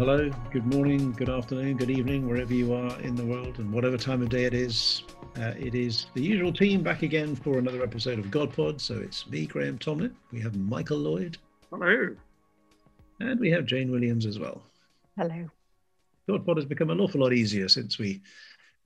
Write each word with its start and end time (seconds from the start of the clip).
Hello, 0.00 0.30
good 0.50 0.64
morning, 0.64 1.12
good 1.12 1.28
afternoon, 1.28 1.76
good 1.76 1.90
evening, 1.90 2.26
wherever 2.26 2.54
you 2.54 2.72
are 2.72 2.98
in 3.02 3.14
the 3.14 3.22
world, 3.22 3.58
and 3.58 3.70
whatever 3.70 3.98
time 3.98 4.22
of 4.22 4.30
day 4.30 4.44
it 4.44 4.54
is. 4.54 5.02
Uh, 5.36 5.52
it 5.58 5.74
is 5.74 6.06
the 6.14 6.22
usual 6.22 6.50
team 6.54 6.82
back 6.82 7.02
again 7.02 7.36
for 7.36 7.58
another 7.58 7.82
episode 7.82 8.18
of 8.18 8.24
GodPod. 8.28 8.80
So 8.80 8.94
it's 8.94 9.28
me, 9.28 9.44
Graham 9.44 9.76
Tomlin. 9.76 10.16
We 10.32 10.40
have 10.40 10.56
Michael 10.56 10.96
Lloyd. 10.96 11.36
Hello. 11.68 12.16
And 13.20 13.38
we 13.38 13.50
have 13.50 13.66
Jane 13.66 13.90
Williams 13.90 14.24
as 14.24 14.38
well. 14.38 14.62
Hello. 15.18 15.50
GodPod 16.26 16.56
has 16.56 16.64
become 16.64 16.88
an 16.88 16.98
awful 16.98 17.20
lot 17.20 17.34
easier 17.34 17.68
since 17.68 17.98
we 17.98 18.22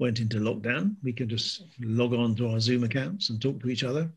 went 0.01 0.19
into 0.19 0.39
lockdown. 0.39 0.97
We 1.05 1.13
can 1.13 1.29
just 1.29 1.63
log 1.79 2.13
on 2.13 2.35
to 2.35 2.49
our 2.49 2.59
Zoom 2.59 2.83
accounts 2.83 3.31
and 3.31 3.41
talk 3.41 3.61
to 3.61 3.69
each 3.69 3.85
other. 3.85 4.11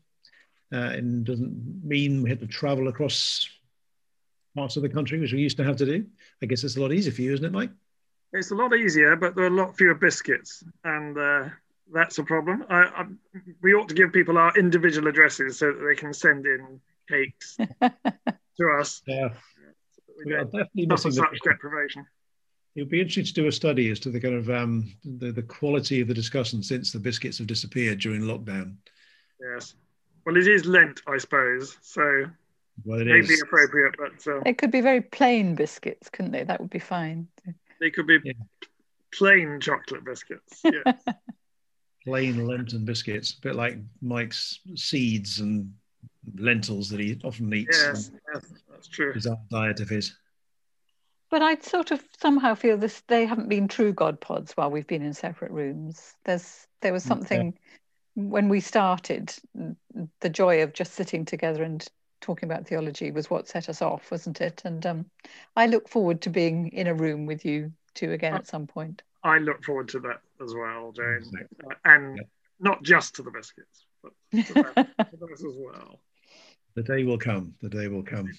Uh, 0.72 0.90
and 0.96 1.24
doesn't 1.24 1.80
mean 1.84 2.24
we 2.24 2.30
have 2.30 2.40
to 2.40 2.48
travel 2.48 2.88
across 2.88 3.48
parts 4.58 4.76
of 4.76 4.82
the 4.82 4.88
country, 4.88 5.20
which 5.20 5.32
we 5.32 5.40
used 5.40 5.56
to 5.56 5.64
have 5.64 5.76
to 5.76 5.86
do. 5.86 6.04
I 6.42 6.46
guess 6.46 6.64
it's 6.64 6.76
a 6.76 6.80
lot 6.80 6.92
easier 6.92 7.12
for 7.12 7.22
you, 7.22 7.32
isn't 7.32 7.44
it, 7.44 7.52
Mike? 7.52 7.70
It's 8.32 8.50
a 8.50 8.56
lot 8.56 8.74
easier, 8.74 9.14
but 9.14 9.34
there 9.34 9.44
are 9.44 9.54
a 9.54 9.62
lot 9.62 9.76
fewer 9.76 9.94
biscuits, 9.94 10.64
and 10.84 11.16
uh, 11.16 11.48
that's 11.92 12.18
a 12.18 12.24
problem. 12.24 12.64
I, 12.68 12.80
I, 12.82 13.04
we 13.62 13.74
ought 13.74 13.88
to 13.88 13.94
give 13.94 14.12
people 14.12 14.36
our 14.36 14.52
individual 14.58 15.06
addresses 15.06 15.58
so 15.58 15.72
that 15.72 15.86
they 15.86 15.94
can 15.94 16.12
send 16.12 16.44
in 16.44 16.80
cakes 17.08 17.56
to 17.80 18.78
us. 18.78 19.00
Yeah, 19.06 19.28
we 20.26 20.34
are 20.34 20.44
definitely 20.44 20.86
missing 20.86 21.12
such 21.12 21.38
the... 21.44 21.50
deprivation. 21.50 22.04
It 22.74 22.82
would 22.82 22.90
be 22.90 23.00
interesting 23.00 23.24
to 23.24 23.32
do 23.32 23.46
a 23.46 23.52
study 23.52 23.90
as 23.90 24.00
to 24.00 24.10
the 24.10 24.20
kind 24.20 24.34
of 24.34 24.50
um, 24.50 24.92
the, 25.04 25.32
the 25.32 25.42
quality 25.42 26.00
of 26.00 26.08
the 26.08 26.14
discussion 26.14 26.62
since 26.62 26.92
the 26.92 26.98
biscuits 26.98 27.38
have 27.38 27.46
disappeared 27.46 28.00
during 28.00 28.22
lockdown. 28.22 28.74
Yes. 29.40 29.74
Well, 30.26 30.36
it 30.36 30.46
is 30.46 30.66
Lent, 30.66 31.00
I 31.06 31.16
suppose. 31.16 31.76
So 31.80 32.24
well, 32.84 33.00
it 33.00 33.06
maybe 33.06 33.34
is. 33.34 33.42
appropriate, 33.42 33.94
but 33.98 34.42
it 34.46 34.58
could 34.58 34.70
be 34.70 34.80
very 34.80 35.00
plain 35.00 35.54
biscuits, 35.54 36.08
couldn't 36.10 36.32
they? 36.32 36.44
That 36.44 36.60
would 36.60 36.70
be 36.70 36.78
fine. 36.78 37.28
They 37.80 37.90
could 37.90 38.06
be 38.06 38.18
yeah. 38.24 38.32
plain 39.12 39.60
chocolate 39.60 40.04
biscuits. 40.04 40.62
Yeah. 40.64 40.92
plain 42.04 42.46
Lenten 42.46 42.84
biscuits, 42.84 43.34
a 43.34 43.40
bit 43.40 43.54
like 43.54 43.76
Mike's 44.00 44.60
seeds 44.76 45.40
and 45.40 45.74
lentils 46.36 46.88
that 46.90 47.00
he 47.00 47.20
often 47.24 47.52
eats. 47.52 47.82
Yes, 47.82 48.10
yes 48.34 48.52
that's 48.70 48.88
true. 48.88 49.12
Bizarre 49.12 49.38
diet 49.50 49.80
of 49.80 49.88
his. 49.88 50.16
But 51.30 51.42
I'd 51.42 51.62
sort 51.62 51.90
of 51.90 52.02
somehow 52.18 52.54
feel 52.54 52.78
this 52.78 53.02
they 53.08 53.26
haven't 53.26 53.50
been 53.50 53.68
true 53.68 53.92
God 53.92 54.20
pods 54.20 54.56
while 54.56 54.70
we've 54.70 54.86
been 54.86 55.02
in 55.02 55.12
separate 55.12 55.50
rooms. 55.50 56.14
There's 56.24 56.66
there 56.80 56.92
was 56.92 57.04
mm, 57.04 57.08
something 57.08 57.58
when 58.14 58.48
we 58.48 58.60
started, 58.60 59.32
the 60.20 60.28
joy 60.28 60.62
of 60.62 60.72
just 60.72 60.94
sitting 60.94 61.24
together 61.24 61.62
and 61.62 61.86
talking 62.20 62.48
about 62.48 62.66
theology 62.66 63.10
was 63.10 63.30
what 63.30 63.48
set 63.48 63.68
us 63.68 63.82
off, 63.82 64.10
wasn't 64.10 64.40
it? 64.40 64.62
And 64.64 64.84
um, 64.86 65.06
I 65.56 65.66
look 65.66 65.88
forward 65.88 66.20
to 66.22 66.30
being 66.30 66.68
in 66.68 66.86
a 66.86 66.94
room 66.94 67.26
with 67.26 67.44
you 67.44 67.72
two 67.94 68.12
again 68.12 68.34
at 68.34 68.46
some 68.46 68.66
point. 68.66 69.02
I 69.24 69.38
look 69.38 69.64
forward 69.64 69.88
to 69.90 70.00
that 70.00 70.20
as 70.42 70.54
well, 70.54 70.92
Jane, 70.92 71.24
uh, 71.64 71.74
and 71.84 72.16
yeah. 72.16 72.22
not 72.60 72.82
just 72.82 73.16
to 73.16 73.22
the 73.22 73.30
biscuits, 73.30 73.86
but 74.02 74.12
to 74.32 74.54
that, 74.54 74.88
as 74.98 75.44
well. 75.44 76.00
The 76.74 76.82
day 76.82 77.02
will 77.02 77.18
come. 77.18 77.54
The 77.60 77.68
day 77.68 77.88
will 77.88 78.04
come. 78.04 78.30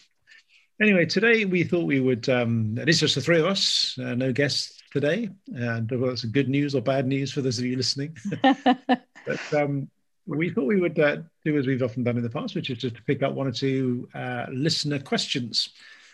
Anyway, 0.81 1.05
today 1.05 1.43
we 1.43 1.63
thought 1.63 1.85
we 1.85 1.99
would. 1.99 2.29
Um, 2.29 2.77
it 2.77 2.87
is 2.87 3.01
just 3.01 3.15
the 3.15 3.21
three 3.21 3.39
of 3.39 3.45
us, 3.45 3.97
uh, 4.01 4.15
no 4.15 4.31
guests 4.31 4.81
today, 4.91 5.29
and 5.53 5.91
well, 5.91 6.09
that's 6.09 6.23
good 6.23 6.47
news 6.47 6.73
or 6.73 6.81
bad 6.81 7.05
news 7.05 7.33
for 7.33 7.41
those 7.41 7.59
of 7.59 7.65
you 7.65 7.75
listening. 7.75 8.15
but 8.41 9.53
um, 9.53 9.89
we 10.37 10.49
thought 10.49 10.65
we 10.65 10.79
would 10.79 10.99
uh, 10.99 11.17
do 11.43 11.57
as 11.57 11.65
we've 11.65 11.81
often 11.81 12.03
done 12.03 12.17
in 12.17 12.23
the 12.23 12.29
past, 12.29 12.55
which 12.55 12.69
is 12.69 12.77
just 12.77 12.95
to 12.95 13.01
pick 13.03 13.23
up 13.23 13.33
one 13.33 13.47
or 13.47 13.51
two 13.51 14.07
uh, 14.13 14.45
listener 14.51 14.99
questions. 14.99 15.69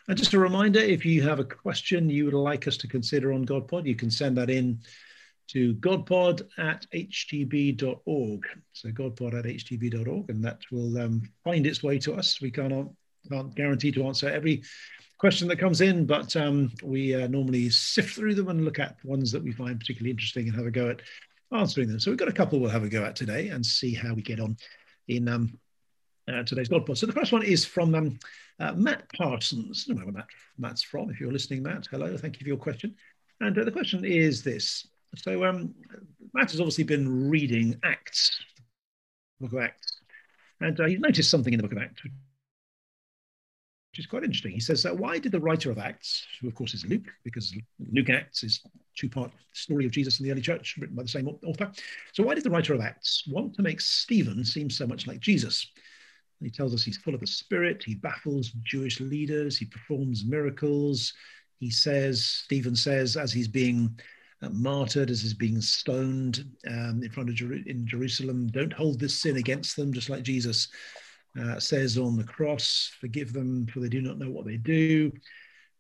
And 0.08 0.18
just 0.18 0.34
a 0.34 0.40
reminder, 0.40 0.80
if 0.80 1.06
you 1.06 1.24
have 1.24 1.40
a 1.40 1.44
question 1.44 2.09
you 2.09 2.26
would 2.26 2.34
like 2.34 2.68
us 2.68 2.78
to 2.78 2.88
consider 2.88 3.34
on 3.34 3.46
GodPod, 3.46 3.86
you 3.86 3.96
can 3.96 4.12
send 4.12 4.38
that 4.38 4.50
in 4.50 4.80
to 5.48 5.76
godpod 5.76 6.48
at 6.58 6.86
htb.org. 6.92 8.46
So 8.74 8.90
godpod 8.90 9.38
at 9.38 9.46
htb.org, 9.46 10.30
and 10.30 10.44
that 10.44 10.62
will 10.72 10.97
um, 11.00 11.24
find 11.44 11.66
its 11.68 11.84
way 11.84 12.00
to 12.00 12.14
us. 12.14 12.40
We 12.42 12.52
can't, 12.52 12.90
can't 13.30 13.56
guarantee 13.56 13.92
to 13.94 14.08
answer 14.08 14.30
every 14.30 14.64
question 15.18 15.47
that 15.47 15.59
comes 15.59 15.82
in, 15.82 16.06
but 16.06 16.36
um, 16.36 16.72
we 16.84 17.16
uh, 17.16 17.28
normally 17.28 17.70
sift 17.70 18.16
through 18.16 18.36
them 18.36 18.50
and 18.50 18.66
look 18.66 18.80
at 18.80 19.03
ones 19.03 19.32
that 19.32 19.44
we 19.44 19.52
find 19.52 19.80
particularly 19.80 20.12
interesting 20.12 20.47
and 20.47 20.56
have 20.56 20.68
a 20.68 20.72
go 20.72 20.90
at 20.90 21.02
answering 21.51 21.88
them. 21.88 22.00
So 22.00 22.11
we've 22.11 22.17
got 22.17 22.28
a 22.28 22.33
couple 22.33 22.59
we'll 22.59 22.69
have 22.69 22.83
a 22.83 22.89
go 22.89 23.03
at 23.03 23.16
today 23.16 23.50
and 23.50 23.66
see 23.66 23.94
how 23.94 24.13
we 24.13 24.22
get 24.22 24.39
on 24.39 24.57
in 25.07 25.28
um, 25.28 25.57
uh, 26.28 26.44
today's 26.44 26.69
GodPod. 26.69 26.97
So 26.97 27.06
the 27.06 27.13
first 27.13 27.31
one 27.31 27.44
is 27.44 27.66
from 27.66 27.94
um, 27.95 28.19
uh, 28.59 28.73
Matt 28.73 29.11
Parsons. 29.13 29.85
I 29.88 29.94
don't 29.94 30.00
know 30.00 30.05
where 30.05 30.13
Matt, 30.13 30.28
Matt's 30.57 30.81
from. 30.81 31.09
If 31.09 31.19
you're 31.19 31.31
listening, 31.31 31.63
Matt, 31.63 31.88
hello. 31.89 32.16
Thank 32.17 32.39
you 32.39 32.44
for 32.44 32.50
your 32.50 32.57
question. 32.57 32.95
And 33.41 33.57
uh, 33.57 33.63
the 33.63 33.72
question 33.72 34.03
is 34.05 34.44
this. 34.44 34.88
So 35.16 35.45
um, 35.45 35.73
Matt 36.34 36.51
has 36.51 36.59
obviously 36.59 36.84
been 36.84 37.29
reading 37.29 37.79
Acts, 37.84 38.39
book 39.39 39.53
of 39.53 39.59
Acts, 39.59 40.01
and 40.61 40.79
uh, 40.79 40.85
he's 40.85 41.00
noticed 41.00 41.29
something 41.29 41.53
in 41.53 41.57
the 41.57 41.63
book 41.63 41.73
of 41.73 41.84
Acts, 41.84 42.01
which 43.95 44.03
is 44.03 44.09
quite 44.09 44.25
interesting. 44.25 44.51
He 44.51 44.59
says, 44.59 44.85
uh, 44.85 44.94
why 44.94 45.19
did 45.19 45.31
the 45.31 45.39
writer 45.39 45.72
of 45.72 45.78
Acts, 45.78 46.28
who 46.41 46.50
of 46.50 46.56
course 46.56 46.73
is 46.73 46.85
Luke, 46.85 47.07
because 47.23 47.56
Luke 47.94 48.09
and 48.09 48.17
Acts 48.17 48.44
is 48.44 48.59
two-part 48.97 49.31
story 49.53 49.85
of 49.85 49.91
Jesus 49.94 50.19
in 50.19 50.25
the 50.25 50.33
early 50.33 50.41
church, 50.41 50.75
written 50.78 50.97
by 50.97 51.03
the 51.03 51.07
same 51.07 51.29
author. 51.29 51.72
So 52.11 52.22
why 52.22 52.35
did 52.35 52.44
the 52.44 52.50
writer 52.50 52.73
of 52.73 52.81
Acts 52.81 53.23
want 53.25 53.53
to 53.55 53.61
make 53.61 53.79
Stephen 53.79 54.44
seem 54.44 54.69
so 54.69 54.85
much 54.85 55.07
like 55.07 55.22
Jesus? 55.22 55.66
He 56.41 56.50
tells 56.50 56.73
us 56.73 56.84
he's 56.84 56.97
full 56.97 57.13
of 57.13 57.22
the 57.22 57.28
Spirit, 57.28 57.85
he 57.85 57.95
baffles 57.95 58.51
Jewish 58.63 59.00
leaders, 59.00 59.57
he 59.57 59.63
performs 59.63 60.25
miracles. 60.25 61.13
He 61.61 61.69
says, 61.72 62.22
Stephen 62.22 62.75
says, 62.75 63.16
as 63.16 63.31
he's 63.31 63.47
being 63.47 63.97
uh, 64.41 64.50
martyred, 64.50 65.09
as 65.09 65.22
he's 65.22 65.34
being 65.34 65.61
stoned 65.61 66.44
um, 66.69 67.00
in 67.01 67.11
front 67.11 67.29
of 67.29 67.35
Jer- 67.35 67.63
in 67.66 67.88
Jerusalem, 67.88 68.47
don't 68.47 68.73
hold 68.73 69.00
this 69.00 69.22
sin 69.22 69.38
against 69.38 69.78
them, 69.78 69.94
just 69.94 70.09
like 70.09 70.23
Jesus 70.23 70.67
uh, 71.40 71.59
says 71.59 71.97
on 71.97 72.16
the 72.16 72.23
cross, 72.23 72.91
forgive 73.00 73.34
them 73.34 73.68
for 73.68 73.79
they 73.79 73.90
do 73.90 74.01
not 74.01 74.18
know 74.18 74.29
what 74.29 74.46
they 74.46 74.57
do. 74.57 75.12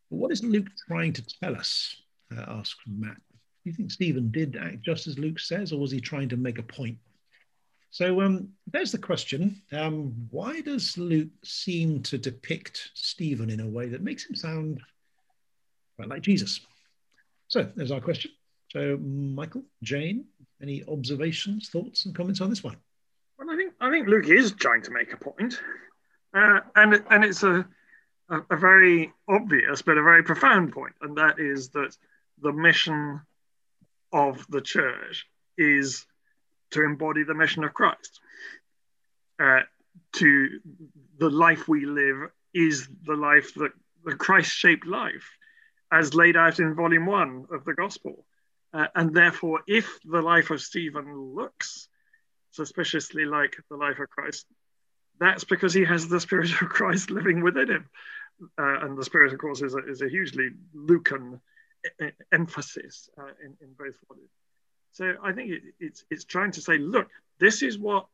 But 0.09 0.17
what 0.17 0.31
is 0.31 0.43
Luke 0.43 0.67
trying 0.87 1.13
to 1.13 1.25
tell 1.41 1.55
us? 1.55 2.01
Uh, 2.35 2.43
asks 2.47 2.79
Matt. 2.87 3.15
Do 3.15 3.69
you 3.69 3.73
think 3.73 3.91
Stephen 3.91 4.31
did 4.31 4.55
act 4.55 4.81
just 4.81 5.07
as 5.07 5.17
Luke 5.17 5.39
says, 5.39 5.71
or 5.71 5.79
was 5.79 5.91
he 5.91 5.99
trying 5.99 6.29
to 6.29 6.37
make 6.37 6.59
a 6.59 6.63
point? 6.63 6.97
So 7.91 8.21
um, 8.21 8.49
there's 8.67 8.91
the 8.91 8.97
question. 8.97 9.61
Um, 9.71 10.27
why 10.29 10.59
does 10.61 10.97
Luke 10.97 11.29
seem 11.43 12.03
to 12.03 12.17
depict 12.17 12.91
Stephen 12.93 13.49
in 13.49 13.61
a 13.61 13.67
way 13.67 13.87
that 13.87 14.03
makes 14.03 14.29
him 14.29 14.35
sound 14.35 14.81
quite 15.95 16.09
like 16.09 16.21
Jesus? 16.21 16.59
So 17.47 17.69
there's 17.75 17.91
our 17.91 18.01
question. 18.01 18.31
So, 18.71 18.97
Michael, 18.97 19.63
Jane, 19.83 20.25
any 20.61 20.83
observations, 20.89 21.69
thoughts, 21.69 22.05
and 22.05 22.13
comments 22.13 22.41
on 22.41 22.49
this 22.49 22.63
one? 22.63 22.75
Well, 23.79 23.89
I 23.89 23.91
think 23.91 24.07
I 24.07 24.11
think 24.11 24.27
Luke 24.27 24.29
is 24.29 24.51
trying 24.53 24.81
to 24.83 24.91
make 24.91 25.13
a 25.13 25.17
point, 25.17 25.59
uh, 26.33 26.59
and 26.75 27.03
and 27.09 27.23
it's 27.23 27.43
a, 27.43 27.67
a, 28.29 28.41
a 28.51 28.55
very 28.55 29.13
obvious 29.27 29.81
but 29.81 29.97
a 29.97 30.03
very 30.03 30.23
profound 30.23 30.73
point, 30.73 30.95
and 31.01 31.17
that 31.17 31.39
is 31.39 31.69
that 31.69 31.95
the 32.41 32.51
mission 32.51 33.21
of 34.11 34.45
the 34.49 34.61
church 34.61 35.25
is 35.57 36.05
to 36.71 36.83
embody 36.83 37.23
the 37.23 37.33
mission 37.33 37.63
of 37.63 37.73
Christ. 37.73 38.19
Uh, 39.39 39.61
to 40.13 40.59
the 41.17 41.29
life 41.29 41.67
we 41.67 41.85
live 41.85 42.29
is 42.53 42.87
the 43.05 43.15
life 43.15 43.53
that 43.55 43.71
the 44.03 44.15
Christ-shaped 44.15 44.85
life, 44.85 45.29
as 45.91 46.13
laid 46.13 46.37
out 46.37 46.59
in 46.59 46.75
Volume 46.75 47.05
One 47.05 47.47
of 47.51 47.65
the 47.65 47.73
Gospel, 47.73 48.25
uh, 48.73 48.87
and 48.95 49.13
therefore, 49.13 49.61
if 49.67 49.99
the 50.05 50.21
life 50.21 50.51
of 50.51 50.61
Stephen 50.61 51.15
looks 51.17 51.87
suspiciously 52.55 53.25
like 53.25 53.55
the 53.69 53.77
life 53.77 53.99
of 53.99 54.09
Christ, 54.09 54.45
that's 55.19 55.43
because 55.43 55.73
he 55.73 55.85
has 55.85 56.07
the 56.07 56.19
Spirit 56.19 56.51
of 56.61 56.69
Christ 56.69 57.11
living 57.11 57.41
within 57.41 57.69
him. 57.69 57.89
Uh, 58.57 58.79
and 58.81 58.97
the 58.97 59.03
Spirit, 59.03 59.33
of 59.33 59.39
course, 59.39 59.61
is 59.61 59.75
a, 59.75 59.89
is 59.89 60.01
a 60.01 60.09
hugely 60.09 60.49
Lucan 60.73 61.39
e- 62.01 62.09
emphasis 62.31 63.09
uh, 63.17 63.31
in, 63.43 63.55
in 63.61 63.73
both 63.77 63.95
volumes. 64.07 64.29
So 64.91 65.13
I 65.23 65.31
think 65.31 65.51
it, 65.51 65.61
it's, 65.79 66.03
it's 66.09 66.25
trying 66.25 66.51
to 66.51 66.61
say, 66.61 66.77
look, 66.77 67.07
this 67.39 67.61
is 67.61 67.77
what 67.77 68.07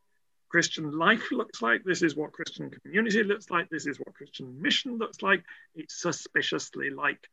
Christian 0.48 0.92
life 0.92 1.32
looks 1.32 1.62
like. 1.62 1.82
This 1.82 2.02
is 2.02 2.14
what 2.14 2.32
Christian 2.32 2.70
community 2.70 3.22
looks 3.24 3.50
like. 3.50 3.68
This 3.68 3.86
is 3.86 3.98
what 3.98 4.14
Christian 4.14 4.60
mission 4.60 4.98
looks 4.98 5.22
like. 5.22 5.42
It's 5.74 6.00
suspiciously 6.00 6.90
like 6.90 7.28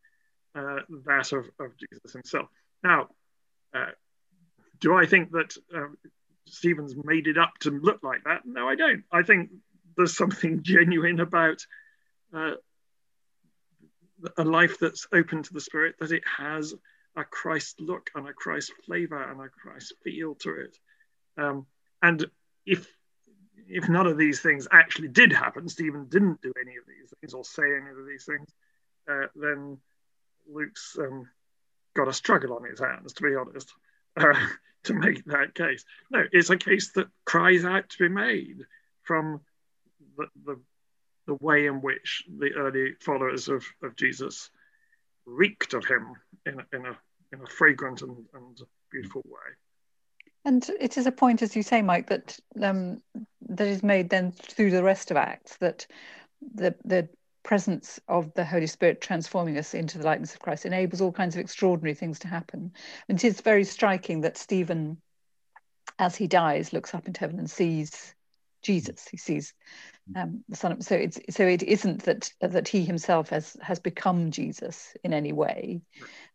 uh, 0.55 0.79
that 1.05 1.31
of, 1.33 1.45
of 1.59 1.77
Jesus 1.77 2.13
himself. 2.13 2.47
Now, 2.83 3.09
uh, 3.73 3.91
do 4.79 4.95
I 4.95 5.05
think 5.05 5.31
that 5.31 5.55
um, 5.75 5.97
Stephen's 6.49 6.95
made 6.95 7.27
it 7.27 7.37
up 7.37 7.53
to 7.61 7.71
look 7.71 8.03
like 8.03 8.23
that? 8.25 8.41
No, 8.45 8.67
I 8.67 8.75
don't. 8.75 9.03
I 9.11 9.23
think 9.23 9.49
there's 9.97 10.17
something 10.17 10.61
genuine 10.63 11.19
about 11.19 11.65
uh, 12.33 12.53
a 14.37 14.43
life 14.43 14.79
that's 14.79 15.07
open 15.13 15.43
to 15.43 15.53
the 15.53 15.61
Spirit, 15.61 15.95
that 15.99 16.11
it 16.11 16.23
has 16.37 16.73
a 17.15 17.23
Christ 17.23 17.79
look 17.79 18.09
and 18.15 18.27
a 18.27 18.33
Christ 18.33 18.71
flavor 18.85 19.21
and 19.21 19.41
a 19.41 19.49
Christ 19.49 19.93
feel 20.03 20.35
to 20.35 20.61
it. 20.61 20.77
Um, 21.37 21.65
and 22.01 22.25
if 22.65 22.87
if 23.67 23.87
none 23.87 24.07
of 24.07 24.17
these 24.17 24.39
things 24.39 24.67
actually 24.71 25.09
did 25.09 25.31
happen, 25.31 25.69
Stephen 25.69 26.07
didn't 26.09 26.41
do 26.41 26.51
any 26.59 26.77
of 26.77 26.85
these 26.87 27.13
things 27.19 27.33
or 27.33 27.43
say 27.43 27.63
any 27.63 27.91
of 27.91 28.07
these 28.07 28.25
things, 28.25 28.49
uh, 29.07 29.27
then 29.35 29.77
Luke's 30.51 30.97
um, 30.99 31.29
got 31.95 32.07
a 32.07 32.13
struggle 32.13 32.53
on 32.55 32.63
his 32.63 32.79
hands, 32.79 33.13
to 33.13 33.23
be 33.23 33.35
honest, 33.35 33.71
uh, 34.17 34.33
to 34.83 34.93
make 34.93 35.23
that 35.25 35.55
case. 35.55 35.83
No, 36.09 36.23
it's 36.31 36.49
a 36.49 36.57
case 36.57 36.91
that 36.93 37.07
cries 37.25 37.65
out 37.65 37.89
to 37.89 37.97
be 37.99 38.09
made 38.09 38.61
from 39.03 39.41
the, 40.17 40.27
the, 40.45 40.59
the 41.27 41.35
way 41.35 41.65
in 41.65 41.81
which 41.81 42.23
the 42.39 42.53
early 42.53 42.93
followers 43.01 43.49
of, 43.49 43.65
of 43.83 43.95
Jesus 43.95 44.49
reeked 45.25 45.73
of 45.73 45.85
him 45.85 46.13
in, 46.45 46.53
in, 46.73 46.85
a, 46.85 46.97
in 47.33 47.41
a 47.43 47.47
fragrant 47.47 48.01
and, 48.01 48.25
and 48.33 48.61
beautiful 48.91 49.21
way. 49.25 49.53
And 50.45 50.69
it 50.79 50.97
is 50.97 51.05
a 51.05 51.11
point, 51.11 51.41
as 51.41 51.55
you 51.55 51.63
say, 51.63 51.81
Mike, 51.81 52.07
that 52.07 52.39
um, 52.61 53.01
that 53.49 53.67
is 53.67 53.83
made 53.83 54.09
then 54.09 54.31
through 54.31 54.71
the 54.71 54.83
rest 54.83 55.11
of 55.11 55.17
Acts 55.17 55.57
that 55.57 55.85
the 56.55 56.73
the 56.85 57.09
presence 57.43 57.99
of 58.07 58.33
the 58.33 58.45
Holy 58.45 58.67
Spirit 58.67 59.01
transforming 59.01 59.57
us 59.57 59.73
into 59.73 59.97
the 59.97 60.05
likeness 60.05 60.33
of 60.33 60.39
Christ 60.39 60.65
enables 60.65 61.01
all 61.01 61.11
kinds 61.11 61.35
of 61.35 61.41
extraordinary 61.41 61.95
things 61.95 62.19
to 62.19 62.27
happen. 62.27 62.71
And 63.07 63.17
it 63.17 63.27
is 63.27 63.41
very 63.41 63.63
striking 63.63 64.21
that 64.21 64.37
Stephen, 64.37 65.01
as 65.97 66.15
he 66.15 66.27
dies, 66.27 66.73
looks 66.73 66.93
up 66.93 67.07
into 67.07 67.19
heaven 67.19 67.39
and 67.39 67.49
sees 67.49 68.13
Jesus. 68.61 69.07
He 69.07 69.17
sees 69.17 69.53
um, 70.15 70.43
the 70.49 70.55
Son. 70.55 70.73
Of, 70.73 70.83
so 70.83 70.95
it's 70.95 71.19
so 71.29 71.45
it 71.45 71.63
isn't 71.63 72.03
that 72.03 72.31
that 72.41 72.67
he 72.67 72.83
himself 72.83 73.29
has 73.29 73.55
has 73.61 73.79
become 73.79 74.31
Jesus 74.31 74.95
in 75.03 75.13
any 75.13 75.31
way, 75.31 75.81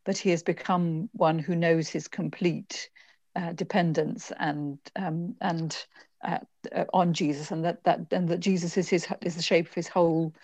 but 0.04 0.16
he 0.16 0.30
has 0.30 0.42
become 0.42 1.10
one 1.12 1.38
who 1.38 1.54
knows 1.54 1.88
his 1.88 2.08
complete 2.08 2.88
uh, 3.36 3.52
dependence 3.52 4.32
and 4.38 4.78
um, 4.96 5.36
and 5.40 5.76
uh, 6.24 6.38
uh, 6.74 6.84
on 6.92 7.12
Jesus, 7.12 7.50
and 7.50 7.64
that 7.64 7.84
that 7.84 8.00
and 8.10 8.28
that 8.28 8.40
Jesus 8.40 8.76
is 8.76 8.88
his 8.88 9.06
is 9.22 9.36
the 9.36 9.42
shape 9.42 9.68
of 9.68 9.74
his 9.74 9.88
whole 9.88 10.34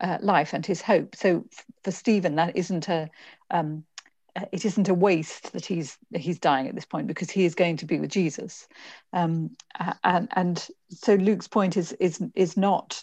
uh, 0.00 0.18
life 0.20 0.52
and 0.52 0.64
his 0.64 0.82
hope. 0.82 1.16
So 1.16 1.44
for 1.82 1.90
Stephen, 1.90 2.36
that 2.36 2.56
isn't 2.56 2.88
a 2.88 3.08
um, 3.50 3.84
uh, 4.36 4.44
it 4.52 4.64
isn't 4.64 4.88
a 4.88 4.94
waste 4.94 5.52
that 5.52 5.64
he's 5.64 5.98
he's 6.14 6.38
dying 6.38 6.68
at 6.68 6.74
this 6.74 6.84
point 6.84 7.06
because 7.06 7.30
he 7.30 7.44
is 7.44 7.54
going 7.54 7.76
to 7.78 7.86
be 7.86 7.98
with 7.98 8.10
Jesus, 8.10 8.68
um, 9.12 9.50
and 10.04 10.28
and 10.32 10.68
so 10.90 11.14
Luke's 11.14 11.48
point 11.48 11.76
is 11.76 11.92
is 11.94 12.22
is 12.34 12.56
not 12.56 13.02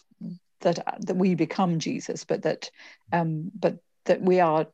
that 0.61 0.79
that 1.05 1.17
we 1.17 1.35
become 1.35 1.79
Jesus, 1.79 2.23
but 2.23 2.43
that 2.43 2.69
um, 3.11 3.51
but 3.59 3.77
that 4.05 4.21
we 4.21 4.39
are 4.39 4.67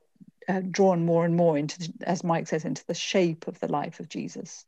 uh, 0.47 0.61
drawn 0.69 1.05
more 1.05 1.25
and 1.25 1.35
more 1.35 1.57
into, 1.57 1.91
as 2.03 2.23
Mike 2.23 2.47
says, 2.47 2.65
into 2.65 2.85
the 2.85 2.93
shape 2.93 3.47
of 3.47 3.59
the 3.59 3.67
life 3.67 3.99
of 3.99 4.09
Jesus. 4.09 4.65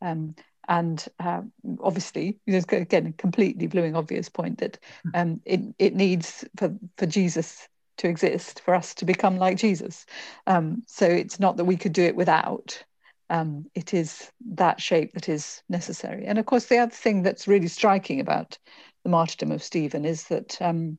Um, 0.00 0.34
and 0.68 1.06
uh, 1.20 1.42
obviously, 1.80 2.38
again, 2.46 3.06
a 3.06 3.12
completely 3.12 3.66
blowing 3.66 3.94
obvious 3.94 4.28
point 4.28 4.58
that 4.58 4.78
um, 5.14 5.40
it, 5.44 5.60
it 5.78 5.94
needs 5.94 6.44
for, 6.56 6.74
for 6.96 7.06
Jesus 7.06 7.68
to 7.98 8.08
exist, 8.08 8.60
for 8.60 8.74
us 8.74 8.94
to 8.94 9.04
become 9.04 9.38
like 9.38 9.56
Jesus. 9.56 10.06
Um, 10.46 10.82
so 10.86 11.06
it's 11.06 11.40
not 11.40 11.56
that 11.56 11.64
we 11.64 11.76
could 11.76 11.92
do 11.92 12.02
it 12.02 12.16
without. 12.16 12.82
Um, 13.30 13.66
it 13.74 13.94
is 13.94 14.30
that 14.52 14.80
shape 14.80 15.12
that 15.14 15.28
is 15.28 15.62
necessary. 15.68 16.26
And 16.26 16.38
of 16.38 16.46
course, 16.46 16.66
the 16.66 16.78
other 16.78 16.94
thing 16.94 17.22
that's 17.22 17.48
really 17.48 17.68
striking 17.68 18.20
about 18.20 18.58
the 19.02 19.10
martyrdom 19.10 19.52
of 19.52 19.62
Stephen 19.62 20.04
is 20.04 20.24
that 20.24 20.60
um, 20.60 20.98